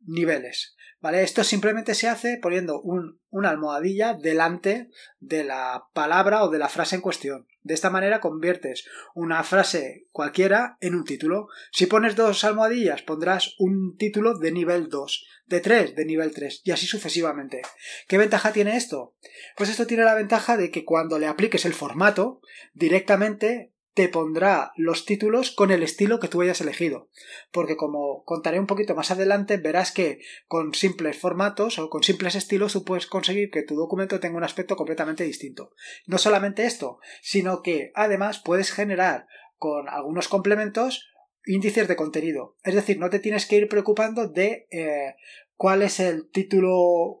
niveles. 0.00 0.76
¿Vale? 1.00 1.22
Esto 1.22 1.44
simplemente 1.44 1.94
se 1.94 2.08
hace 2.08 2.38
poniendo 2.42 2.82
una 2.82 3.48
almohadilla 3.48 4.12
delante 4.12 4.90
de 5.18 5.44
la 5.44 5.86
palabra 5.94 6.44
o 6.44 6.50
de 6.50 6.58
la 6.58 6.68
frase 6.68 6.96
en 6.96 7.00
cuestión. 7.00 7.46
De 7.66 7.74
esta 7.74 7.90
manera 7.90 8.20
conviertes 8.20 8.86
una 9.16 9.42
frase 9.42 10.06
cualquiera 10.12 10.78
en 10.80 10.94
un 10.94 11.02
título. 11.02 11.48
Si 11.72 11.86
pones 11.86 12.14
dos 12.14 12.44
almohadillas 12.44 13.02
pondrás 13.02 13.56
un 13.58 13.96
título 13.96 14.38
de 14.38 14.52
nivel 14.52 14.88
2, 14.88 15.26
de 15.46 15.60
3 15.60 15.96
de 15.96 16.04
nivel 16.04 16.32
3 16.32 16.60
y 16.62 16.70
así 16.70 16.86
sucesivamente. 16.86 17.62
¿Qué 18.06 18.18
ventaja 18.18 18.52
tiene 18.52 18.76
esto? 18.76 19.16
Pues 19.56 19.68
esto 19.68 19.84
tiene 19.84 20.04
la 20.04 20.14
ventaja 20.14 20.56
de 20.56 20.70
que 20.70 20.84
cuando 20.84 21.18
le 21.18 21.26
apliques 21.26 21.64
el 21.64 21.74
formato 21.74 22.40
directamente 22.72 23.72
te 23.96 24.10
pondrá 24.10 24.72
los 24.76 25.06
títulos 25.06 25.50
con 25.50 25.70
el 25.70 25.82
estilo 25.82 26.20
que 26.20 26.28
tú 26.28 26.42
hayas 26.42 26.60
elegido. 26.60 27.08
Porque 27.50 27.78
como 27.78 28.24
contaré 28.24 28.60
un 28.60 28.66
poquito 28.66 28.94
más 28.94 29.10
adelante, 29.10 29.56
verás 29.56 29.90
que 29.90 30.20
con 30.48 30.74
simples 30.74 31.18
formatos 31.18 31.78
o 31.78 31.88
con 31.88 32.02
simples 32.02 32.34
estilos 32.34 32.74
tú 32.74 32.84
puedes 32.84 33.06
conseguir 33.06 33.50
que 33.50 33.62
tu 33.62 33.74
documento 33.74 34.20
tenga 34.20 34.36
un 34.36 34.44
aspecto 34.44 34.76
completamente 34.76 35.24
distinto. 35.24 35.72
No 36.06 36.18
solamente 36.18 36.66
esto, 36.66 36.98
sino 37.22 37.62
que 37.62 37.90
además 37.94 38.38
puedes 38.44 38.70
generar 38.70 39.28
con 39.56 39.88
algunos 39.88 40.28
complementos 40.28 41.08
índices 41.46 41.88
de 41.88 41.96
contenido. 41.96 42.54
Es 42.64 42.74
decir, 42.74 42.98
no 42.98 43.08
te 43.08 43.18
tienes 43.18 43.46
que 43.46 43.56
ir 43.56 43.66
preocupando 43.66 44.28
de 44.28 44.68
eh, 44.70 45.14
cuál 45.54 45.80
es 45.80 46.00
el 46.00 46.28
título, 46.28 47.18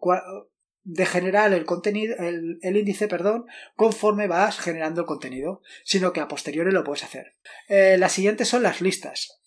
de 0.88 1.04
generar 1.04 1.52
el 1.52 1.64
contenido, 1.64 2.14
el, 2.18 2.58
índice, 2.62 3.08
perdón, 3.08 3.46
conforme 3.74 4.28
vas 4.28 4.60
generando 4.60 5.00
el 5.00 5.06
contenido, 5.06 5.60
sino 5.84 6.12
que 6.12 6.20
a 6.20 6.28
posteriori 6.28 6.70
lo 6.70 6.84
puedes 6.84 7.02
hacer. 7.02 7.34
Eh, 7.68 7.96
las 7.98 8.12
siguientes 8.12 8.48
son 8.48 8.62
las 8.62 8.80
listas. 8.80 9.40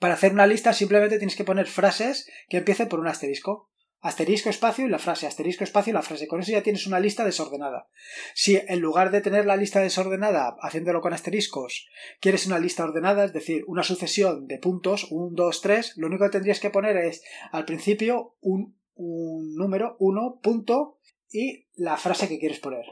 Para 0.00 0.14
hacer 0.14 0.32
una 0.32 0.46
lista 0.46 0.72
simplemente 0.72 1.18
tienes 1.18 1.36
que 1.36 1.44
poner 1.44 1.68
frases 1.68 2.28
que 2.48 2.58
empiecen 2.58 2.88
por 2.88 2.98
un 2.98 3.06
asterisco. 3.06 3.70
Asterisco 4.00 4.50
espacio 4.50 4.84
y 4.84 4.88
la 4.88 4.98
frase, 4.98 5.28
asterisco 5.28 5.62
espacio 5.62 5.92
y 5.92 5.94
la 5.94 6.02
frase. 6.02 6.26
Con 6.26 6.40
eso 6.40 6.50
ya 6.50 6.64
tienes 6.64 6.88
una 6.88 6.98
lista 6.98 7.24
desordenada. 7.24 7.86
Si 8.34 8.56
en 8.56 8.80
lugar 8.80 9.12
de 9.12 9.20
tener 9.20 9.46
la 9.46 9.54
lista 9.54 9.78
desordenada 9.78 10.56
haciéndolo 10.60 11.00
con 11.00 11.12
asteriscos, 11.12 11.86
quieres 12.20 12.48
una 12.48 12.58
lista 12.58 12.82
ordenada, 12.82 13.24
es 13.24 13.32
decir, 13.32 13.62
una 13.68 13.84
sucesión 13.84 14.48
de 14.48 14.58
puntos, 14.58 15.06
1, 15.12 15.30
2, 15.36 15.60
3, 15.60 15.92
lo 15.98 16.08
único 16.08 16.24
que 16.24 16.30
tendrías 16.30 16.58
que 16.58 16.70
poner 16.70 16.96
es 16.96 17.22
al 17.52 17.64
principio 17.64 18.34
un 18.40 18.81
un 18.94 19.54
número, 19.54 19.96
1 19.98 20.40
punto 20.42 20.98
y 21.30 21.66
la 21.74 21.96
frase 21.96 22.28
que 22.28 22.38
quieres 22.38 22.60
poner. 22.60 22.84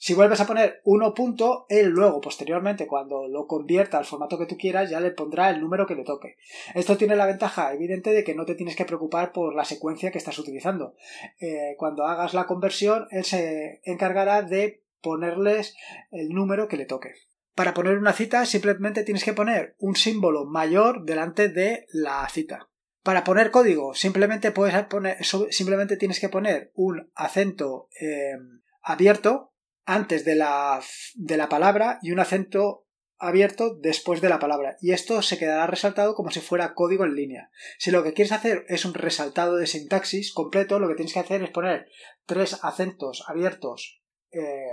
Si 0.00 0.14
vuelves 0.14 0.40
a 0.40 0.46
poner 0.46 0.80
1 0.84 1.12
punto, 1.12 1.66
él 1.68 1.88
luego, 1.88 2.20
posteriormente, 2.20 2.86
cuando 2.86 3.26
lo 3.26 3.48
convierta 3.48 3.98
al 3.98 4.04
formato 4.04 4.38
que 4.38 4.46
tú 4.46 4.56
quieras, 4.56 4.90
ya 4.90 5.00
le 5.00 5.10
pondrá 5.10 5.50
el 5.50 5.60
número 5.60 5.88
que 5.88 5.96
le 5.96 6.04
toque. 6.04 6.36
Esto 6.74 6.96
tiene 6.96 7.16
la 7.16 7.26
ventaja 7.26 7.72
evidente 7.72 8.12
de 8.12 8.22
que 8.22 8.36
no 8.36 8.44
te 8.44 8.54
tienes 8.54 8.76
que 8.76 8.84
preocupar 8.84 9.32
por 9.32 9.56
la 9.56 9.64
secuencia 9.64 10.12
que 10.12 10.18
estás 10.18 10.38
utilizando. 10.38 10.94
Eh, 11.40 11.74
cuando 11.76 12.06
hagas 12.06 12.32
la 12.32 12.46
conversión, 12.46 13.08
él 13.10 13.24
se 13.24 13.80
encargará 13.82 14.42
de 14.42 14.84
ponerles 15.00 15.76
el 16.12 16.28
número 16.28 16.68
que 16.68 16.76
le 16.76 16.86
toque. 16.86 17.14
Para 17.56 17.74
poner 17.74 17.98
una 17.98 18.12
cita, 18.12 18.46
simplemente 18.46 19.02
tienes 19.02 19.24
que 19.24 19.32
poner 19.32 19.74
un 19.80 19.96
símbolo 19.96 20.44
mayor 20.44 21.04
delante 21.04 21.48
de 21.48 21.86
la 21.92 22.28
cita. 22.28 22.68
Para 23.08 23.24
poner 23.24 23.50
código, 23.50 23.94
simplemente 23.94 24.52
puedes 24.52 24.84
poner, 24.84 25.16
simplemente 25.24 25.96
tienes 25.96 26.20
que 26.20 26.28
poner 26.28 26.72
un 26.74 27.10
acento 27.14 27.88
em, 27.98 28.60
abierto 28.82 29.54
antes 29.86 30.26
de 30.26 30.34
la, 30.34 30.78
de 31.14 31.38
la 31.38 31.48
palabra 31.48 32.00
y 32.02 32.12
un 32.12 32.20
acento 32.20 32.84
abierto 33.16 33.74
después 33.74 34.20
de 34.20 34.28
la 34.28 34.38
palabra 34.38 34.76
y 34.82 34.92
esto 34.92 35.22
se 35.22 35.38
quedará 35.38 35.66
resaltado 35.66 36.14
como 36.14 36.30
si 36.30 36.40
fuera 36.40 36.74
código 36.74 37.06
en 37.06 37.14
línea. 37.14 37.50
Si 37.78 37.90
lo 37.90 38.04
que 38.04 38.12
quieres 38.12 38.32
hacer 38.32 38.66
es 38.68 38.84
un 38.84 38.92
resaltado 38.92 39.56
de 39.56 39.66
sintaxis 39.66 40.34
completo, 40.34 40.78
lo 40.78 40.86
que 40.86 40.94
tienes 40.94 41.14
que 41.14 41.20
hacer 41.20 41.42
es 41.42 41.48
poner 41.48 41.88
tres 42.26 42.62
acentos 42.62 43.24
abiertos 43.26 44.02
eh, 44.32 44.68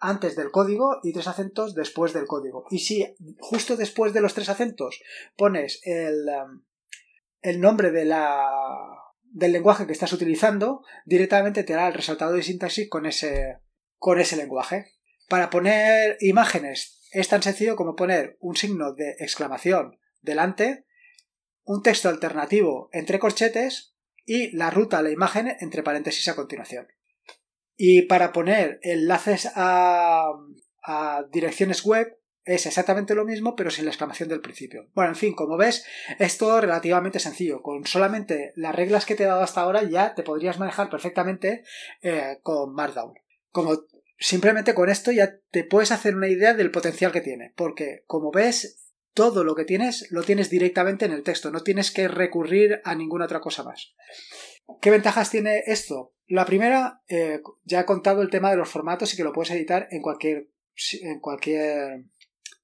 antes 0.00 0.34
del 0.34 0.50
código 0.50 0.98
y 1.04 1.12
tres 1.12 1.28
acentos 1.28 1.76
después 1.76 2.12
del 2.12 2.26
código. 2.26 2.64
Y 2.68 2.80
si 2.80 3.14
justo 3.38 3.76
después 3.76 4.12
de 4.12 4.22
los 4.22 4.34
tres 4.34 4.48
acentos 4.48 5.00
pones 5.36 5.80
el, 5.84 6.26
um, 6.28 6.62
el 7.46 7.60
nombre 7.60 7.92
del 7.92 9.52
lenguaje 9.52 9.86
que 9.86 9.92
estás 9.92 10.12
utilizando, 10.12 10.82
directamente 11.04 11.62
te 11.62 11.74
hará 11.74 11.88
el 11.88 11.94
resaltado 11.94 12.32
de 12.32 12.42
sintaxis 12.42 12.88
con 12.90 13.06
ese 13.06 14.36
lenguaje. 14.36 14.86
Para 15.28 15.50
poner 15.50 16.16
imágenes 16.20 16.96
es 17.12 17.28
tan 17.28 17.42
sencillo 17.42 17.76
como 17.76 17.94
poner 17.94 18.36
un 18.40 18.56
signo 18.56 18.92
de 18.94 19.12
exclamación 19.20 19.98
delante, 20.20 20.86
un 21.62 21.82
texto 21.82 22.08
alternativo 22.08 22.88
entre 22.92 23.18
corchetes 23.18 23.94
y 24.24 24.54
la 24.56 24.70
ruta 24.70 24.98
a 24.98 25.02
la 25.02 25.10
imagen 25.10 25.56
entre 25.60 25.82
paréntesis 25.82 26.26
a 26.28 26.34
continuación. 26.34 26.88
Y 27.76 28.02
para 28.02 28.32
poner 28.32 28.80
enlaces 28.82 29.48
a, 29.54 30.32
direcciones 31.32 31.84
web 31.84 32.18
es 32.46 32.64
exactamente 32.64 33.16
lo 33.16 33.24
mismo, 33.24 33.56
pero 33.56 33.70
sin 33.70 33.84
la 33.84 33.90
exclamación 33.90 34.28
del 34.28 34.40
principio. 34.40 34.88
Bueno, 34.94 35.10
en 35.10 35.16
fin, 35.16 35.34
como 35.34 35.56
ves, 35.56 35.84
es 36.18 36.38
todo 36.38 36.60
relativamente 36.60 37.18
sencillo. 37.18 37.60
Con 37.60 37.84
solamente 37.86 38.52
las 38.54 38.74
reglas 38.74 39.04
que 39.04 39.16
te 39.16 39.24
he 39.24 39.26
dado 39.26 39.42
hasta 39.42 39.60
ahora 39.60 39.82
ya 39.82 40.14
te 40.14 40.22
podrías 40.22 40.58
manejar 40.58 40.88
perfectamente 40.88 41.64
eh, 42.02 42.38
con 42.42 42.72
Markdown. 42.72 43.14
Como 43.50 43.84
simplemente 44.18 44.74
con 44.74 44.88
esto 44.88 45.10
ya 45.10 45.38
te 45.50 45.64
puedes 45.64 45.90
hacer 45.90 46.14
una 46.14 46.28
idea 46.28 46.54
del 46.54 46.70
potencial 46.70 47.10
que 47.10 47.20
tiene, 47.20 47.52
porque 47.56 48.04
como 48.06 48.30
ves, 48.30 48.92
todo 49.12 49.42
lo 49.42 49.54
que 49.56 49.64
tienes 49.64 50.06
lo 50.12 50.22
tienes 50.22 50.48
directamente 50.48 51.04
en 51.04 51.12
el 51.12 51.24
texto, 51.24 51.50
no 51.50 51.62
tienes 51.62 51.90
que 51.90 52.06
recurrir 52.06 52.80
a 52.84 52.94
ninguna 52.94 53.24
otra 53.24 53.40
cosa 53.40 53.64
más. 53.64 53.94
¿Qué 54.80 54.90
ventajas 54.90 55.30
tiene 55.30 55.64
esto? 55.66 56.14
La 56.28 56.44
primera, 56.44 57.02
eh, 57.08 57.40
ya 57.64 57.80
he 57.80 57.84
contado 57.86 58.22
el 58.22 58.30
tema 58.30 58.50
de 58.50 58.56
los 58.56 58.68
formatos 58.68 59.12
y 59.12 59.16
que 59.16 59.24
lo 59.24 59.32
puedes 59.32 59.50
editar 59.50 59.88
en 59.90 60.00
cualquier, 60.00 60.48
en 61.02 61.18
cualquier 61.20 62.04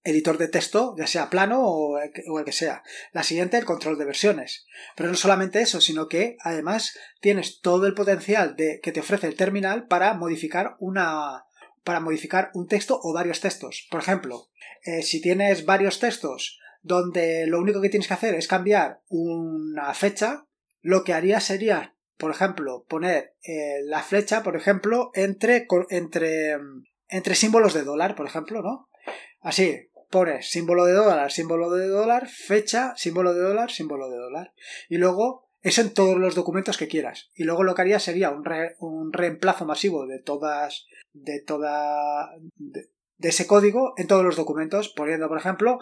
editor 0.05 0.39
de 0.39 0.49
texto, 0.49 0.95
ya 0.99 1.07
sea 1.07 1.31
plano 1.31 1.63
o 1.65 1.99
el, 1.99 2.13
que 2.45 2.53
sea. 2.53 2.83
La 3.13 3.23
siguiente, 3.23 3.59
el 3.59 3.65
control 3.65 3.99
de 3.99 4.05
versiones. 4.05 4.67
Pero 4.97 5.09
no 5.09 5.17
solamente 5.17 5.61
eso, 5.61 5.81
sino 5.81 6.09
que 6.09 6.37
además 6.41 6.97
tienes 7.21 7.61
todo 7.61 7.87
el 7.87 7.95
potencial 7.95 8.57
de, 8.57 8.81
que 8.83 8.93
te 8.93 9.01
ofrece 9.01 9.27
el 9.27 9.37
terminal 9.37 9.87
para 9.87 10.15
modificar 10.15 10.77
una 10.79 11.45
para 11.85 11.99
modificar 11.99 12.53
un 12.55 12.69
texto 12.69 13.01
o 13.03 13.13
varios 13.13 13.41
textos. 13.41 13.89
Por 13.91 14.01
ejemplo, 14.01 14.51
eh, 14.85 15.03
si 15.03 15.21
tienes 15.21 15.65
varios 15.65 15.99
textos 15.99 16.61
donde 16.83 17.47
lo 17.47 17.59
único 17.59 17.81
que 17.81 17.89
tienes 17.89 18.07
que 18.07 18.15
hacer 18.15 18.35
es 18.35 18.47
cambiar 18.47 19.01
una 19.09 19.93
fecha, 19.95 20.47
lo 20.81 21.03
que 21.03 21.13
haría 21.13 21.41
sería, 21.41 21.97
por 22.19 22.31
ejemplo, 22.31 22.85
poner 22.89 23.35
eh, 23.43 23.81
la 23.85 24.03
flecha, 24.03 24.43
por 24.45 24.57
ejemplo, 24.57 25.11
entre, 25.15 25.67
entre, 25.91 26.57
entre 27.09 27.35
símbolos 27.35 27.75
de 27.75 27.85
dólar, 27.85 28.15
por 28.15 28.27
ejemplo, 28.27 28.63
¿no? 28.63 28.89
Así, 29.41 29.91
pones 30.13 30.49
símbolo 30.49 30.85
de 30.85 30.93
dólar, 30.93 31.33
símbolo 31.33 31.71
de 31.71 31.89
dólar, 31.89 32.29
fecha, 32.29 32.95
símbolo 32.97 33.35
de 33.35 33.41
dólar, 33.41 33.73
símbolo 33.73 34.09
de 34.09 34.19
dólar. 34.19 34.53
Y 34.89 34.99
luego 34.99 35.51
eso 35.63 35.81
en 35.81 35.95
todos 35.95 36.19
los 36.19 36.35
documentos 36.35 36.77
que 36.77 36.87
quieras. 36.87 37.31
Y 37.35 37.45
luego 37.45 37.65
lo 37.65 37.75
que 37.75 37.83
haría 37.83 37.99
sería 37.99 38.31
un, 38.31 38.45
un 38.79 39.13
reemplazo 39.13 39.65
masivo 39.65 40.07
de 40.07 40.21
todas, 40.21 40.87
de 41.13 41.41
toda, 41.41 42.31
de, 42.57 42.91
ese 43.21 43.47
código 43.47 43.95
en 43.97 44.07
todos 44.07 44.25
los 44.25 44.37
documentos, 44.37 44.89
poniendo, 44.91 45.29
por 45.29 45.39
ejemplo, 45.39 45.79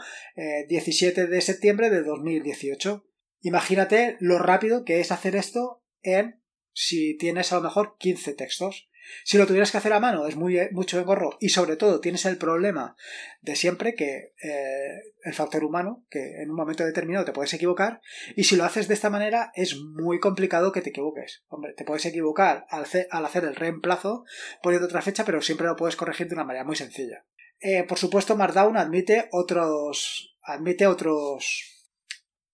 17 0.68 1.20
eh, 1.20 1.26
de 1.26 1.40
septiembre 1.40 1.90
de 1.90 2.02
2018. 2.02 3.04
Imagínate 3.40 4.16
lo 4.20 4.38
rápido 4.38 4.84
que 4.84 5.00
es 5.00 5.10
hacer 5.10 5.34
esto 5.34 5.82
en 6.02 6.40
si 6.72 7.16
tienes 7.16 7.52
a 7.52 7.56
lo 7.56 7.62
mejor 7.62 7.96
15 7.98 8.34
textos. 8.34 8.89
Si 9.24 9.38
lo 9.38 9.46
tuvieras 9.46 9.70
que 9.70 9.78
hacer 9.78 9.92
a 9.92 10.00
mano 10.00 10.26
es 10.26 10.36
muy, 10.36 10.58
mucho 10.72 10.98
engorro 10.98 11.36
y 11.40 11.50
sobre 11.50 11.76
todo 11.76 12.00
tienes 12.00 12.24
el 12.26 12.38
problema 12.38 12.96
de 13.40 13.56
siempre 13.56 13.94
que 13.94 14.34
eh, 14.42 15.14
el 15.24 15.34
factor 15.34 15.64
humano, 15.64 16.04
que 16.10 16.42
en 16.42 16.50
un 16.50 16.56
momento 16.56 16.84
determinado 16.84 17.24
te 17.24 17.32
puedes 17.32 17.52
equivocar 17.54 18.00
y 18.36 18.44
si 18.44 18.56
lo 18.56 18.64
haces 18.64 18.88
de 18.88 18.94
esta 18.94 19.10
manera 19.10 19.50
es 19.54 19.76
muy 19.76 20.20
complicado 20.20 20.72
que 20.72 20.82
te 20.82 20.90
equivoques. 20.90 21.44
Hombre, 21.48 21.74
te 21.76 21.84
puedes 21.84 22.06
equivocar 22.06 22.66
al, 22.68 22.84
hacer 22.84 23.44
el 23.44 23.56
reemplazo 23.56 24.24
poniendo 24.62 24.86
otra 24.86 25.02
fecha 25.02 25.24
pero 25.24 25.42
siempre 25.42 25.66
lo 25.66 25.76
puedes 25.76 25.96
corregir 25.96 26.28
de 26.28 26.34
una 26.34 26.44
manera 26.44 26.64
muy 26.64 26.76
sencilla. 26.76 27.24
Eh, 27.60 27.84
por 27.84 27.98
supuesto 27.98 28.36
Markdown 28.36 28.76
admite 28.76 29.28
otros 29.32 30.36
admite 30.42 30.86
otros 30.86 31.70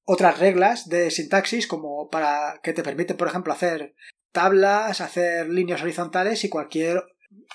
otras 0.06 0.38
reglas 0.38 0.88
de 0.88 1.10
sintaxis 1.10 1.66
como 1.66 2.08
para 2.08 2.60
que 2.62 2.72
te 2.72 2.84
permiten, 2.84 3.16
por 3.16 3.28
ejemplo, 3.28 3.52
hacer 3.52 3.94
tablas, 4.36 5.00
hacer 5.00 5.48
líneas 5.48 5.80
horizontales 5.80 6.44
y 6.44 6.50
cualquier 6.50 7.02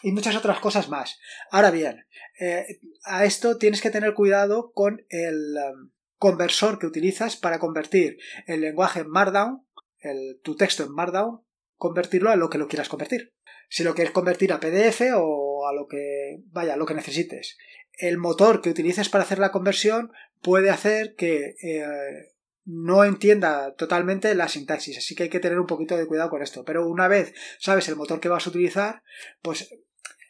y 0.02 0.12
muchas 0.13 0.36
otras 0.36 0.60
cosas 0.60 0.89
más. 0.89 1.20
Ahora 1.52 1.70
bien, 1.70 2.08
eh, 2.39 2.80
a 3.04 3.24
esto 3.24 3.60
tienes 3.60 3.82
que 3.82 3.91
tener 3.91 4.15
cuidado 4.15 4.72
con 4.74 5.06
el 5.10 5.58
um, 5.58 5.91
conversor 6.17 6.80
que 6.80 6.88
utilizas 6.88 7.38
para 7.38 7.60
convertir 7.60 8.17
el 8.48 8.62
lenguaje 8.62 9.02
en 9.02 9.10
Markdown, 9.10 9.63
el, 10.00 10.39
tu 10.41 10.56
texto 10.56 10.84
en 10.84 10.91
Markdown, 10.91 11.41
convertirlo 11.76 12.32
a 12.32 12.36
lo 12.36 12.50
que 12.50 12.58
lo 12.58 12.67
quieras 12.67 12.89
convertir. 12.89 13.32
Si 13.70 13.84
lo 13.84 13.94
quieres 13.94 14.12
convertir 14.12 14.52
a 14.52 14.60
PDF 14.60 15.02
o 15.17 15.67
a 15.67 15.74
lo 15.76 15.86
que 15.88 16.39
vaya, 16.48 16.78
lo 16.78 16.88
que 16.88 16.96
necesites. 16.96 17.60
El 17.94 18.17
motor 18.17 18.62
que 18.62 18.72
utilices 18.72 19.10
para 19.10 19.24
hacer 19.24 19.38
la 19.38 19.52
conversión 19.52 20.12
puede 20.41 20.72
hacer 20.72 21.13
que 21.15 21.54
eh, 21.62 22.31
no 22.65 23.04
entienda 23.04 23.76
totalmente 23.76 24.34
la 24.36 24.47
sintaxis, 24.47 24.97
así 24.97 25.15
que 25.15 25.24
hay 25.24 25.30
que 25.30 25.39
tener 25.39 25.60
un 25.60 25.67
poquito 25.67 25.97
de 25.97 26.06
cuidado 26.06 26.30
con 26.30 26.41
esto. 26.41 26.63
Pero 26.63 26.88
una 26.88 27.08
vez 27.08 27.34
sabes 27.60 27.88
el 27.88 27.95
motor 27.95 28.19
que 28.19 28.30
vas 28.30 28.45
a 28.45 28.50
utilizar, 28.50 29.04
pues, 29.41 29.69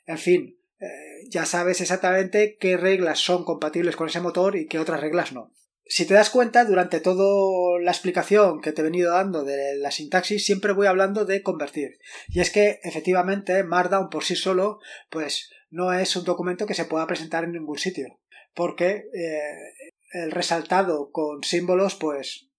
en 0.05 0.17
fin, 0.17 0.59
eh, 0.79 1.27
ya 1.29 1.45
sabes 1.45 1.81
exactamente 1.81 2.57
qué 2.59 2.77
reglas 2.77 3.19
son 3.19 3.43
compatibles 3.43 3.95
con 3.95 4.07
ese 4.07 4.21
motor 4.21 4.55
y 4.55 4.67
qué 4.67 4.79
otras 4.79 5.01
reglas 5.01 5.33
no. 5.33 5.53
Si 5.85 6.05
te 6.05 6.13
das 6.13 6.29
cuenta, 6.29 6.63
durante 6.63 7.01
toda 7.01 7.77
la 7.81 7.91
explicación 7.91 8.61
que 8.61 8.71
te 8.71 8.79
he 8.79 8.83
venido 8.83 9.11
dando 9.11 9.43
de 9.43 9.75
la 9.75 9.91
sintaxis, 9.91 10.45
siempre 10.45 10.71
voy 10.71 10.87
hablando 10.87 11.25
de 11.25 11.43
convertir. 11.43 11.99
Y 12.29 12.39
es 12.39 12.49
que, 12.49 12.79
efectivamente, 12.83 13.63
Markdown 13.65 14.09
por 14.09 14.23
sí 14.23 14.37
solo, 14.37 14.79
pues, 15.09 15.49
no 15.69 15.91
es 15.91 16.15
un 16.15 16.23
documento 16.23 16.65
que 16.65 16.75
se 16.75 16.85
pueda 16.85 17.07
presentar 17.07 17.43
en 17.43 17.51
ningún 17.51 17.77
sitio. 17.77 18.19
Porque 18.53 19.09
eh, 19.13 19.90
el 20.12 20.32
resaltado 20.32 21.12
con 21.12 21.43
símbolos, 21.43 21.95
pues 21.95 22.50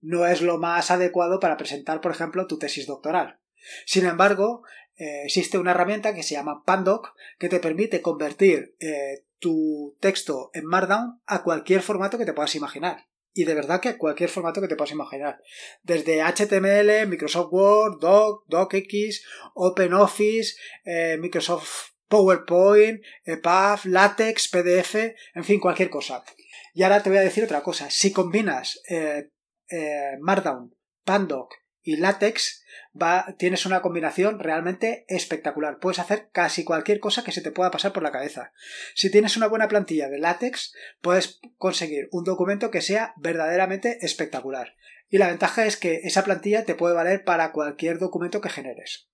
no 0.00 0.26
es 0.26 0.42
lo 0.42 0.58
más 0.58 0.90
adecuado 0.90 1.40
para 1.40 1.56
presentar, 1.56 2.00
por 2.00 2.12
ejemplo, 2.12 2.46
tu 2.46 2.58
tesis 2.58 2.86
doctoral. 2.86 3.40
Sin 3.86 4.04
embargo, 4.04 4.62
eh, 4.96 5.22
existe 5.24 5.58
una 5.58 5.72
herramienta 5.72 6.14
que 6.14 6.22
se 6.22 6.34
llama 6.34 6.62
Pandoc 6.64 7.14
que 7.38 7.48
te 7.48 7.58
permite 7.58 8.02
convertir 8.02 8.76
eh, 8.80 9.24
tu 9.38 9.96
texto 10.00 10.50
en 10.52 10.66
Markdown 10.66 11.20
a 11.26 11.42
cualquier 11.42 11.82
formato 11.82 12.18
que 12.18 12.24
te 12.24 12.32
puedas 12.32 12.54
imaginar. 12.54 13.08
Y 13.32 13.44
de 13.44 13.54
verdad 13.54 13.80
que 13.80 13.88
a 13.88 13.98
cualquier 13.98 14.30
formato 14.30 14.60
que 14.60 14.68
te 14.68 14.76
puedas 14.76 14.92
imaginar. 14.92 15.40
Desde 15.82 16.22
HTML, 16.22 17.08
Microsoft 17.08 17.52
Word, 17.52 17.98
Doc, 17.98 18.44
DocX, 18.46 19.24
OpenOffice, 19.54 20.54
eh, 20.84 21.16
Microsoft 21.18 21.94
PowerPoint, 22.08 23.02
EPUB, 23.24 23.86
LaTeX, 23.86 24.48
PDF, 24.48 24.94
en 25.34 25.44
fin, 25.44 25.58
cualquier 25.58 25.90
cosa. 25.90 26.22
Y 26.74 26.82
ahora 26.82 27.02
te 27.02 27.08
voy 27.08 27.18
a 27.18 27.22
decir 27.22 27.44
otra 27.44 27.62
cosa. 27.62 27.88
Si 27.88 28.12
combinas 28.12 28.82
eh, 28.90 29.30
eh, 29.70 30.18
Markdown, 30.20 30.74
Pandoc 31.04 31.54
y 31.82 31.96
Latex, 31.96 32.64
va, 33.00 33.36
tienes 33.38 33.64
una 33.64 33.80
combinación 33.80 34.40
realmente 34.40 35.04
espectacular. 35.06 35.78
Puedes 35.78 36.00
hacer 36.00 36.30
casi 36.32 36.64
cualquier 36.64 36.98
cosa 36.98 37.22
que 37.22 37.30
se 37.30 37.42
te 37.42 37.52
pueda 37.52 37.70
pasar 37.70 37.92
por 37.92 38.02
la 38.02 38.10
cabeza. 38.10 38.52
Si 38.96 39.08
tienes 39.08 39.36
una 39.36 39.46
buena 39.46 39.68
plantilla 39.68 40.08
de 40.08 40.18
látex, 40.18 40.74
puedes 41.00 41.40
conseguir 41.58 42.08
un 42.10 42.24
documento 42.24 42.72
que 42.72 42.82
sea 42.82 43.14
verdaderamente 43.18 43.98
espectacular. 44.04 44.74
Y 45.08 45.18
la 45.18 45.28
ventaja 45.28 45.66
es 45.66 45.76
que 45.76 46.00
esa 46.02 46.24
plantilla 46.24 46.64
te 46.64 46.74
puede 46.74 46.96
valer 46.96 47.22
para 47.22 47.52
cualquier 47.52 47.98
documento 48.00 48.40
que 48.40 48.48
generes. 48.48 49.08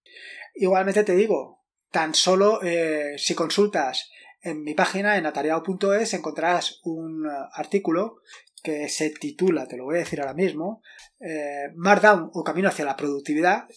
Igualmente 0.55 1.05
te 1.05 1.15
digo, 1.15 1.63
tan 1.91 2.15
solo 2.15 2.63
eh, 2.63 3.17
si 3.19 3.35
consultas 3.35 4.11
en 4.43 4.63
mi 4.63 4.75
página, 4.75 5.17
en 5.17 5.27
atareado.es, 5.27 6.15
encontrarás 6.15 6.81
un 6.85 7.27
eh, 7.27 7.31
artículo 7.53 8.23
que 8.63 8.89
se 8.89 9.11
titula, 9.11 9.67
te 9.67 9.77
lo 9.77 9.85
voy 9.85 9.97
a 9.97 10.01
decir 10.01 10.21
ahora 10.21 10.35
mismo, 10.35 10.83
eh, 11.19 11.71
Markdown 11.77 12.31
o 12.33 12.45
Camino 12.45 12.69
hacia 12.69 12.85
la 12.85 12.97
Productividad, 12.97 13.69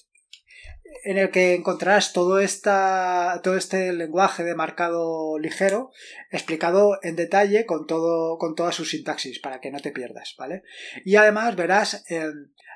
en 1.06 1.18
el 1.18 1.32
que 1.32 1.56
encontrarás 1.56 2.14
todo, 2.14 2.40
esta, 2.40 3.42
todo 3.44 3.58
este 3.58 3.94
lenguaje 3.94 4.44
de 4.44 4.56
marcado 4.56 5.40
ligero 5.40 5.92
explicado 6.30 7.00
en 7.02 7.16
detalle 7.16 7.66
con, 7.66 7.88
todo, 7.88 8.38
con 8.38 8.54
toda 8.56 8.72
su 8.72 8.86
sintaxis 8.86 9.40
para 9.40 9.60
que 9.60 9.72
no 9.72 9.80
te 9.80 9.92
pierdas, 9.92 10.36
¿vale? 10.38 10.64
Y 11.04 11.16
además 11.16 11.56
verás 11.56 12.06
eh, 12.10 12.32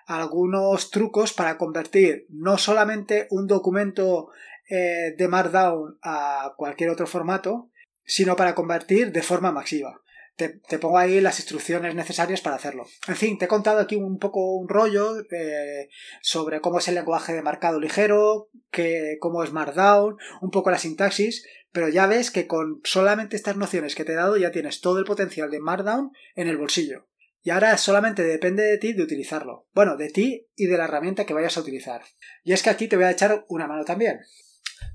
algunos 0.07 0.89
trucos 0.89 1.33
para 1.33 1.57
convertir 1.57 2.25
no 2.29 2.57
solamente 2.57 3.27
un 3.29 3.47
documento 3.47 4.29
de 4.69 5.27
Markdown 5.29 5.97
a 6.01 6.53
cualquier 6.57 6.89
otro 6.89 7.07
formato, 7.07 7.69
sino 8.07 8.35
para 8.35 8.55
convertir 8.55 9.11
de 9.11 9.21
forma 9.21 9.51
masiva. 9.51 10.01
te, 10.37 10.49
pongo 10.79 10.97
ahí 10.97 11.19
las 11.19 11.39
instrucciones 11.39 11.93
necesarias 11.93 12.41
para 12.41 12.55
hacerlo. 12.55 12.85
En 13.07 13.15
fin, 13.15 13.37
te 13.37 13.45
he 13.45 13.47
contado 13.47 13.79
aquí 13.79 13.95
un 13.95 14.17
poco 14.17 14.55
un 14.55 14.69
rollo 14.69 15.19
eh, 15.31 15.89
sobre 16.21 16.61
cómo 16.61 16.79
es 16.79 16.87
el 16.87 16.95
lenguaje 16.95 17.33
de 17.33 17.41
marcado 17.41 17.79
ligero, 17.79 18.49
que, 18.71 19.17
cómo 19.19 19.43
es 19.43 19.51
Markdown, 19.51 20.17
un 20.41 20.51
poco 20.51 20.71
la 20.71 20.77
sintaxis, 20.77 21.45
pero 21.71 21.89
ya 21.89 22.07
ves 22.07 22.31
que 22.31 22.47
con 22.47 22.81
solamente 22.83 23.35
estas 23.35 23.57
nociones 23.57 23.95
que 23.95 24.05
te 24.05 24.13
he 24.13 24.15
dado 24.15 24.37
ya 24.37 24.51
tienes 24.51 24.79
todo 24.79 24.99
el 24.99 25.05
potencial 25.05 25.51
de 25.51 25.59
Markdown 25.59 26.11
en 26.35 26.47
el 26.47 26.57
bolsillo. 26.57 27.07
Y 27.41 27.49
ahora 27.49 27.77
solamente 27.77 28.23
depende 28.23 28.63
de 28.63 28.77
ti 28.77 28.93
de 28.93 29.03
utilizarlo. 29.03 29.67
Bueno, 29.73 29.95
de 29.97 30.09
ti 30.09 30.47
y 30.55 30.65
de 30.65 30.77
la 30.77 30.85
herramienta 30.85 31.25
que 31.25 31.33
vayas 31.33 31.57
a 31.57 31.61
utilizar. 31.61 32.01
Y 32.43 32.53
es 32.53 32.61
que 32.61 32.69
aquí 32.69 32.87
te 32.87 32.95
voy 32.95 33.05
a 33.05 33.11
echar 33.11 33.45
una 33.47 33.67
mano 33.67 33.85
también. 33.85 34.19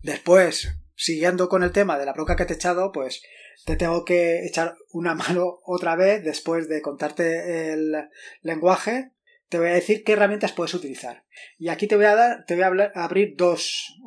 Después, 0.03 0.69
siguiendo 0.95 1.49
con 1.49 1.63
el 1.63 1.73
tema 1.73 1.99
de 1.99 2.07
la 2.07 2.13
broca 2.13 2.37
que 2.37 2.45
te 2.45 2.55
he 2.55 2.57
echado, 2.57 2.93
pues 2.93 3.23
te 3.65 3.77
tengo 3.77 4.05
que 4.05 4.47
echar 4.47 4.77
una 4.93 5.15
mano 5.15 5.61
otra 5.65 5.97
vez 5.97 6.25
después 6.25 6.69
de 6.69 6.83
contarte 6.83 7.73
el 7.73 7.95
lenguaje. 8.43 9.13
Te 9.49 9.59
voy 9.59 9.69
a 9.69 9.75
decir 9.75 10.03
qué 10.03 10.13
herramientas 10.13 10.53
puedes 10.53 10.75
utilizar. 10.75 11.25
Y 11.59 11.69
aquí 11.69 11.87
te 11.87 11.97
voy 11.97 12.07
a 12.07 12.15
dar, 12.15 12.47
te 12.47 12.55
voy 12.55 12.65
a 12.65 12.93
abrir 12.95 13.35
dos, 13.37 13.99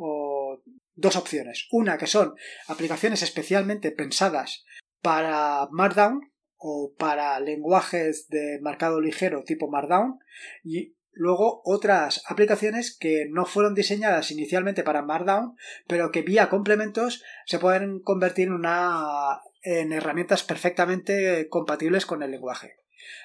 dos 0.95 1.15
opciones. 1.15 1.67
Una 1.71 1.97
que 1.97 2.07
son 2.07 2.33
aplicaciones 2.67 3.21
especialmente 3.21 3.91
pensadas 3.91 4.65
para 5.01 5.67
Markdown 5.71 6.31
o 6.57 6.95
para 6.97 7.39
lenguajes 7.39 8.27
de 8.29 8.59
marcado 8.61 8.99
ligero 8.99 9.43
tipo 9.43 9.69
Markdown 9.69 10.17
y 10.63 10.95
luego 11.15 11.61
otras 11.63 12.21
aplicaciones 12.27 12.95
que 12.97 13.27
no 13.29 13.45
fueron 13.45 13.73
diseñadas 13.73 14.31
inicialmente 14.31 14.83
para 14.83 15.01
Markdown, 15.01 15.55
pero 15.87 16.11
que 16.11 16.21
vía 16.21 16.49
complementos 16.49 17.23
se 17.45 17.59
pueden 17.59 17.99
convertir 18.01 18.47
en, 18.47 18.53
una, 18.53 19.41
en 19.63 19.91
herramientas 19.93 20.43
perfectamente 20.43 21.47
compatibles 21.49 22.05
con 22.05 22.21
el 22.21 22.31
lenguaje. 22.31 22.75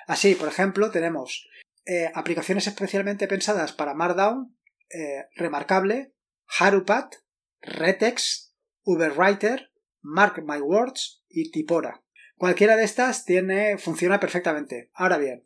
Así, 0.06 0.34
por 0.34 0.48
ejemplo, 0.48 0.90
tenemos 0.90 1.48
eh, 1.84 2.10
aplicaciones 2.14 2.66
especialmente 2.66 3.26
pensadas 3.28 3.72
para 3.72 3.94
Markdown, 3.94 4.56
eh, 4.90 5.26
Remarkable, 5.36 6.14
Harupat, 6.58 7.14
Retex, 7.60 8.54
Uberwriter, 8.82 9.70
Mark 10.00 10.42
My 10.44 10.60
Words 10.60 11.22
y 11.28 11.50
Tipora. 11.50 12.02
Cualquiera 12.40 12.74
de 12.74 12.84
estas 12.84 13.26
tiene, 13.26 13.76
funciona 13.76 14.18
perfectamente. 14.18 14.88
Ahora 14.94 15.18
bien, 15.18 15.44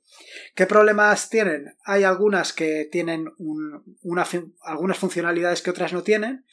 ¿qué 0.55 0.65
problemas 0.65 1.29
tienen? 1.29 1.75
Hay 1.85 2.05
algunas 2.05 2.53
que 2.53 2.85
tienen 2.85 3.33
algunas 4.63 4.99
funcionalidades 4.99 5.61
que 5.61 5.71
otras 5.71 5.93
no 5.93 6.05
tienen. 6.05 6.47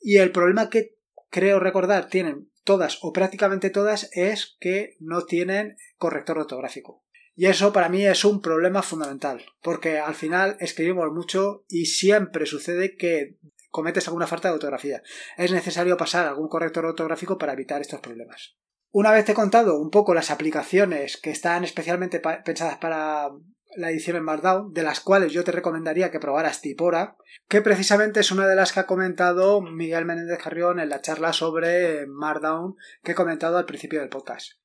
Y 0.00 0.16
el 0.16 0.32
problema 0.32 0.70
que 0.70 0.96
creo 1.28 1.60
recordar 1.60 2.08
tienen 2.08 2.50
todas 2.64 3.00
o 3.02 3.12
prácticamente 3.12 3.68
todas 3.68 4.08
es 4.12 4.56
que 4.60 4.96
no 4.98 5.26
tienen 5.26 5.76
corrector 5.98 6.38
ortográfico. 6.38 7.04
Y 7.36 7.44
eso 7.44 7.74
para 7.74 7.90
mí 7.90 8.06
es 8.06 8.24
un 8.24 8.40
problema 8.40 8.80
fundamental, 8.80 9.44
porque 9.60 9.98
al 9.98 10.14
final 10.14 10.56
escribimos 10.60 11.12
mucho 11.12 11.66
y 11.68 11.84
siempre 11.84 12.46
sucede 12.46 12.96
que 12.96 13.36
cometes 13.68 14.08
alguna 14.08 14.26
falta 14.26 14.48
de 14.48 14.54
ortografía. 14.54 15.02
Es 15.36 15.52
necesario 15.52 15.98
pasar 15.98 16.26
algún 16.26 16.48
corrector 16.48 16.86
ortográfico 16.86 17.36
para 17.36 17.52
evitar 17.52 17.82
estos 17.82 18.00
problemas. 18.00 18.56
Una 18.94 19.10
vez 19.10 19.24
te 19.24 19.32
he 19.32 19.34
contado 19.34 19.78
un 19.78 19.88
poco 19.88 20.12
las 20.12 20.30
aplicaciones 20.30 21.16
que 21.16 21.30
están 21.30 21.64
especialmente 21.64 22.20
pensadas 22.20 22.76
para 22.76 23.30
la 23.74 23.90
edición 23.90 24.18
en 24.18 24.24
Markdown, 24.24 24.74
de 24.74 24.82
las 24.82 25.00
cuales 25.00 25.32
yo 25.32 25.44
te 25.44 25.50
recomendaría 25.50 26.10
que 26.10 26.20
probaras 26.20 26.60
Tipora, 26.60 27.16
que 27.48 27.62
precisamente 27.62 28.20
es 28.20 28.30
una 28.30 28.46
de 28.46 28.54
las 28.54 28.70
que 28.70 28.80
ha 28.80 28.86
comentado 28.86 29.62
Miguel 29.62 30.04
Menéndez 30.04 30.38
Carrión 30.38 30.78
en 30.78 30.90
la 30.90 31.00
charla 31.00 31.32
sobre 31.32 32.06
Markdown 32.06 32.76
que 33.02 33.12
he 33.12 33.14
comentado 33.14 33.56
al 33.56 33.64
principio 33.64 34.00
del 34.00 34.10
podcast. 34.10 34.58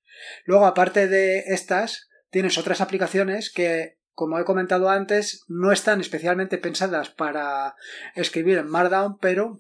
Luego, 0.44 0.66
aparte 0.66 1.08
de 1.08 1.46
estas, 1.48 2.10
tienes 2.30 2.58
otras 2.58 2.82
aplicaciones 2.82 3.50
que, 3.50 3.98
como 4.12 4.40
he 4.40 4.44
comentado 4.44 4.90
antes, 4.90 5.46
no 5.48 5.72
están 5.72 6.02
especialmente 6.02 6.58
pensadas 6.58 7.12
para 7.12 7.76
escribir 8.14 8.58
en 8.58 8.68
Markdown, 8.68 9.20
pero 9.20 9.58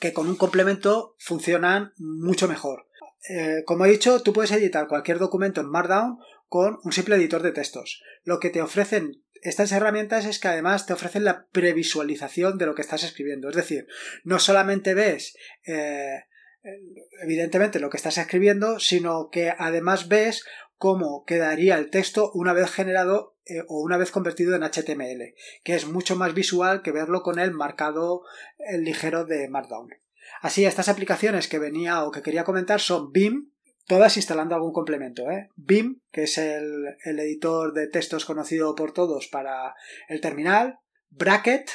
que 0.00 0.12
con 0.12 0.28
un 0.28 0.36
complemento 0.36 1.16
funcionan 1.18 1.94
mucho 1.96 2.46
mejor. 2.46 2.91
Eh, 3.28 3.62
como 3.64 3.86
he 3.86 3.90
dicho, 3.90 4.20
tú 4.22 4.32
puedes 4.32 4.50
editar 4.50 4.88
cualquier 4.88 5.18
documento 5.18 5.60
en 5.60 5.70
Markdown 5.70 6.18
con 6.48 6.78
un 6.82 6.92
simple 6.92 7.16
editor 7.16 7.42
de 7.42 7.52
textos. 7.52 8.02
Lo 8.24 8.40
que 8.40 8.50
te 8.50 8.62
ofrecen 8.62 9.22
estas 9.42 9.72
herramientas 9.72 10.24
es 10.24 10.38
que 10.38 10.48
además 10.48 10.86
te 10.86 10.92
ofrecen 10.92 11.24
la 11.24 11.46
previsualización 11.46 12.58
de 12.58 12.66
lo 12.66 12.74
que 12.74 12.82
estás 12.82 13.02
escribiendo. 13.02 13.48
Es 13.48 13.56
decir, 13.56 13.86
no 14.24 14.38
solamente 14.38 14.94
ves 14.94 15.36
eh, 15.66 16.24
evidentemente 17.22 17.80
lo 17.80 17.90
que 17.90 17.96
estás 17.96 18.18
escribiendo, 18.18 18.78
sino 18.78 19.30
que 19.30 19.52
además 19.56 20.08
ves 20.08 20.44
cómo 20.76 21.24
quedaría 21.24 21.76
el 21.76 21.90
texto 21.90 22.30
una 22.34 22.52
vez 22.52 22.70
generado 22.70 23.36
eh, 23.46 23.62
o 23.68 23.82
una 23.82 23.96
vez 23.96 24.10
convertido 24.10 24.54
en 24.54 24.62
HTML, 24.62 25.34
que 25.64 25.74
es 25.74 25.86
mucho 25.86 26.16
más 26.16 26.34
visual 26.34 26.82
que 26.82 26.92
verlo 26.92 27.22
con 27.22 27.38
el 27.38 27.52
marcado 27.52 28.22
ligero 28.78 29.24
de 29.24 29.48
Markdown. 29.48 30.01
Así, 30.42 30.64
estas 30.64 30.88
aplicaciones 30.88 31.46
que 31.46 31.60
venía 31.60 32.02
o 32.02 32.10
que 32.10 32.20
quería 32.20 32.42
comentar 32.42 32.80
son 32.80 33.12
BIM, 33.12 33.52
todas 33.86 34.16
instalando 34.16 34.56
algún 34.56 34.72
complemento. 34.72 35.30
¿eh? 35.30 35.48
BIM, 35.54 36.00
que 36.10 36.24
es 36.24 36.36
el, 36.36 36.96
editor 37.04 37.72
de 37.72 37.86
textos 37.86 38.24
conocido 38.24 38.74
por 38.74 38.92
todos 38.92 39.28
para 39.28 39.76
el 40.08 40.20
terminal, 40.20 40.80
Bracket, 41.10 41.70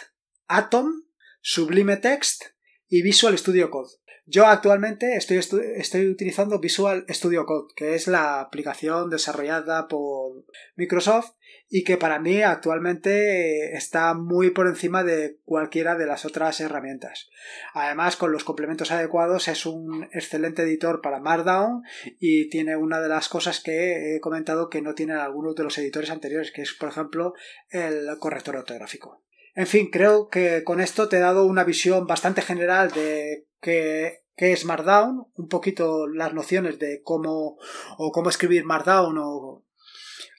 Atom, 0.50 1.06
Sublime 1.40 1.96
Text 1.96 2.44
y 2.90 3.04
Visual 3.04 3.38
Studio 3.38 3.70
Code. 3.70 3.90
Yo 4.26 4.46
actualmente 4.46 5.16
estoy, 5.16 5.38
estoy, 5.38 6.10
utilizando 6.10 6.60
Visual 6.60 7.06
Studio 7.08 7.46
Code, 7.46 7.74
que 7.74 7.96
es 7.96 8.08
la 8.08 8.42
aplicación 8.42 9.10
desarrollada 9.10 9.88
por 9.88 10.44
Microsoft 10.76 11.32
y 11.70 11.84
que 11.84 11.98
para 11.98 12.20
mí 12.20 12.42
actualmente 12.42 13.76
está 13.76 14.14
muy 14.14 14.52
por 14.52 14.68
encima 14.68 15.04
de 15.04 15.38
cualquiera 15.44 15.96
de 15.96 16.06
las 16.06 16.26
otras 16.26 16.60
herramientas. 16.62 17.30
Además, 17.74 18.16
con 18.16 18.32
los 18.32 18.44
complementos 18.44 18.92
adecuados 18.92 19.48
es 19.48 19.66
un 19.66 20.08
excelente 20.14 20.62
editor 20.62 21.02
para 21.02 21.20
Markdown 21.20 21.84
y 22.20 22.50
tiene 22.50 22.78
una 22.78 23.02
de 23.02 23.10
las 23.10 23.28
cosas 23.28 23.60
que 23.60 24.16
he 24.16 24.20
comentado 24.22 24.70
que 24.70 24.82
no 24.82 24.96
tienen 24.96 25.18
algunos 25.18 25.56
de 25.56 25.64
los 25.64 25.78
editores 25.78 26.10
anteriores, 26.10 26.52
que 26.52 26.62
es 26.62 26.74
por 26.74 26.90
ejemplo 26.90 27.34
el 27.70 28.08
corrector 28.20 28.56
ortográfico. 28.56 29.24
En 29.54 29.68
fin, 29.68 29.90
creo 29.92 30.30
que 30.30 30.64
con 30.64 30.80
esto 30.80 31.10
te 31.10 31.18
he 31.18 31.20
dado 31.20 31.46
una 31.46 31.64
visión 31.64 32.08
bastante 32.08 32.42
general 32.42 32.92
de 32.92 33.48
qué 33.60 34.22
es 34.38 34.66
Markdown, 34.66 35.26
un 35.34 35.48
poquito 35.50 36.08
las 36.08 36.34
nociones 36.34 36.80
de 36.80 37.02
cómo 37.04 37.58
o 37.98 38.12
cómo 38.12 38.30
escribir 38.30 38.64
Markdown 38.66 39.18
o 39.18 39.66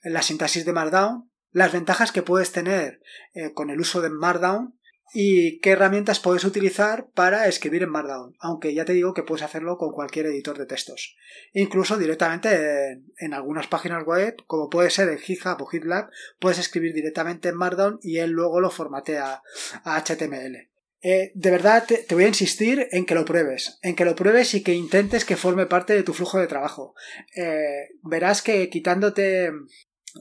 la 0.02 0.22
sintaxis 0.22 0.64
de 0.64 0.72
Markdown, 0.72 1.30
las 1.50 1.72
ventajas 1.72 2.12
que 2.12 2.22
puedes 2.22 2.52
tener 2.52 3.00
eh, 3.34 3.52
con 3.52 3.70
el 3.70 3.80
uso 3.80 4.00
de 4.00 4.10
Markdown 4.10 4.78
y 5.12 5.60
qué 5.60 5.70
herramientas 5.70 6.20
puedes 6.20 6.44
utilizar 6.44 7.08
para 7.14 7.48
escribir 7.48 7.82
en 7.82 7.90
Markdown, 7.90 8.34
aunque 8.40 8.74
ya 8.74 8.84
te 8.84 8.92
digo 8.92 9.14
que 9.14 9.22
puedes 9.22 9.42
hacerlo 9.42 9.78
con 9.78 9.92
cualquier 9.92 10.26
editor 10.26 10.58
de 10.58 10.66
textos. 10.66 11.16
Incluso 11.52 11.96
directamente 11.96 13.00
en, 13.16 13.34
algunas 13.34 13.66
páginas 13.68 14.04
web, 14.04 14.36
como 14.46 14.68
puede 14.68 14.90
ser 14.90 15.08
en 15.08 15.18
GitHub 15.18 15.60
o 15.60 15.66
GitLab, 15.66 16.10
puedes 16.38 16.58
escribir 16.58 16.92
directamente 16.92 17.48
en 17.48 17.56
Markdown 17.56 17.98
y 18.02 18.18
él 18.18 18.30
luego 18.30 18.60
lo 18.60 18.70
formatea 18.70 19.42
a 19.84 20.00
HTML. 20.04 20.68
Eh, 21.00 21.30
de 21.32 21.50
verdad 21.52 21.84
te, 21.86 22.12
voy 22.12 22.24
a 22.24 22.28
insistir 22.28 22.88
en 22.90 23.06
que 23.06 23.14
lo 23.14 23.24
pruebes, 23.24 23.78
en 23.82 23.94
que 23.94 24.04
lo 24.04 24.16
pruebes 24.16 24.54
y 24.54 24.64
que 24.64 24.74
intentes 24.74 25.24
que 25.24 25.36
forme 25.36 25.66
parte 25.66 25.94
de 25.94 26.02
tu 26.02 26.12
flujo 26.12 26.38
de 26.38 26.48
trabajo. 26.48 26.94
Eh, 27.36 27.90
verás 28.02 28.42
que 28.42 28.68
quitándote 28.68 29.52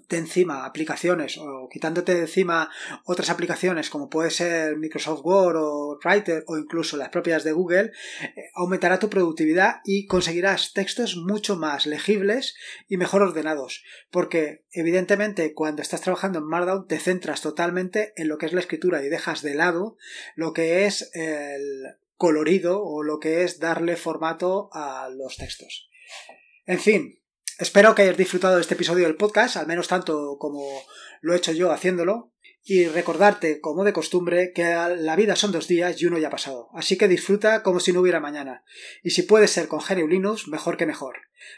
de 0.10 0.18
encima 0.18 0.66
aplicaciones 0.66 1.38
o 1.38 1.70
quitándote 1.72 2.16
de 2.16 2.22
encima 2.22 2.70
otras 3.06 3.30
aplicaciones 3.30 3.90
como 3.90 4.10
puede 4.10 4.32
ser 4.32 4.78
Microsoft 4.78 5.22
Word 5.24 5.58
o 5.58 6.00
Writer 6.04 6.44
o 6.48 6.58
incluso 6.58 6.98
las 6.98 7.10
propias 7.10 7.44
de 7.44 7.52
Google, 7.52 7.92
eh, 8.22 8.50
aumentará 8.54 9.00
tu 9.00 9.10
productividad 9.10 9.78
y 9.86 10.06
conseguirás 10.06 10.74
textos 10.74 11.16
mucho 11.16 11.56
más 11.56 11.86
legibles 11.86 12.56
y 12.88 12.98
mejor 12.98 13.22
ordenados. 13.22 13.84
Porque 14.12 14.66
evidentemente 14.72 15.54
cuando 15.54 15.82
estás 15.82 16.02
trabajando 16.02 16.40
en 16.40 16.46
Markdown 16.46 16.88
te 16.88 17.00
centras 17.00 17.42
totalmente 17.42 18.14
en 18.16 18.28
lo 18.28 18.38
que 18.38 18.46
es 18.46 18.54
la 18.54 18.62
escritura 18.62 19.04
y 19.04 19.10
dejas 19.10 19.42
de 19.42 19.56
lado 19.56 19.98
lo 20.36 20.54
que 20.54 20.86
es 20.86 21.10
el 21.14 21.86
colorido 22.16 22.84
o 22.84 23.04
lo 23.04 23.20
que 23.20 23.44
es 23.44 23.60
darle 23.60 23.96
formato 23.96 24.70
a 24.74 25.10
los 25.10 25.38
textos. 25.38 25.90
En 26.66 26.80
fin, 26.80 27.20
Espero 27.60 27.96
que 27.96 28.04
hayas 28.04 28.18
disfrutado 28.18 28.56
de 28.56 28.62
este 28.62 28.76
episodio 28.76 29.06
del 29.06 29.16
podcast, 29.16 29.58
al 29.58 29.66
menos 29.66 29.88
tanto 29.88 30.38
como 30.38 30.64
lo 31.22 31.34
he 31.34 31.38
hecho 31.38 31.52
yo 31.54 31.72
haciéndolo. 31.72 32.32
Y 32.64 32.86
recordarte, 32.86 33.62
como 33.62 33.84
de 33.84 33.94
costumbre, 33.94 34.52
que 34.54 34.64
la 34.64 35.16
vida 35.16 35.36
son 35.36 35.54
dos 35.54 35.68
días 35.68 36.00
y 36.00 36.06
uno 36.06 36.20
ya 36.20 36.28
ha 36.28 36.32
pasado. 36.32 36.70
Así 36.74 36.98
que 36.98 37.08
disfruta 37.08 37.64
como 37.64 37.80
si 37.80 37.94
no 37.94 38.02
hubiera 38.02 38.20
mañana. 38.20 38.64
Y 39.02 39.12
si 39.12 39.24
puedes 39.24 39.52
ser 39.52 39.68
con 39.68 39.80
GNU 39.80 40.08
Linux, 40.08 40.50
mejor 40.50 40.78
que 40.78 40.86
mejor. 40.86 41.16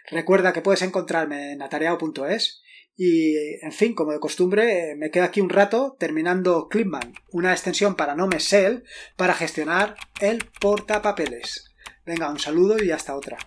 Recuerda 0.10 0.54
que 0.54 0.62
puedes 0.62 0.84
encontrarme 0.84 1.52
en 1.52 1.62
atareado.es. 1.64 2.62
Y, 2.96 3.36
en 3.62 3.72
fin, 3.72 3.96
como 3.96 4.12
de 4.12 4.20
costumbre, 4.20 4.96
me 4.98 5.10
quedo 5.10 5.24
aquí 5.24 5.42
un 5.42 5.50
rato 5.50 5.98
terminando 6.00 6.68
Clipman, 6.70 7.14
una 7.32 7.52
extensión 7.52 7.96
para 7.96 8.16
Nome 8.16 8.38
para 9.18 9.34
gestionar 9.34 9.96
el 10.22 10.46
portapapeles. 10.62 11.74
Venga, 12.06 12.30
un 12.30 12.40
saludo 12.40 12.82
y 12.82 12.92
hasta 12.92 13.16
otra. 13.16 13.38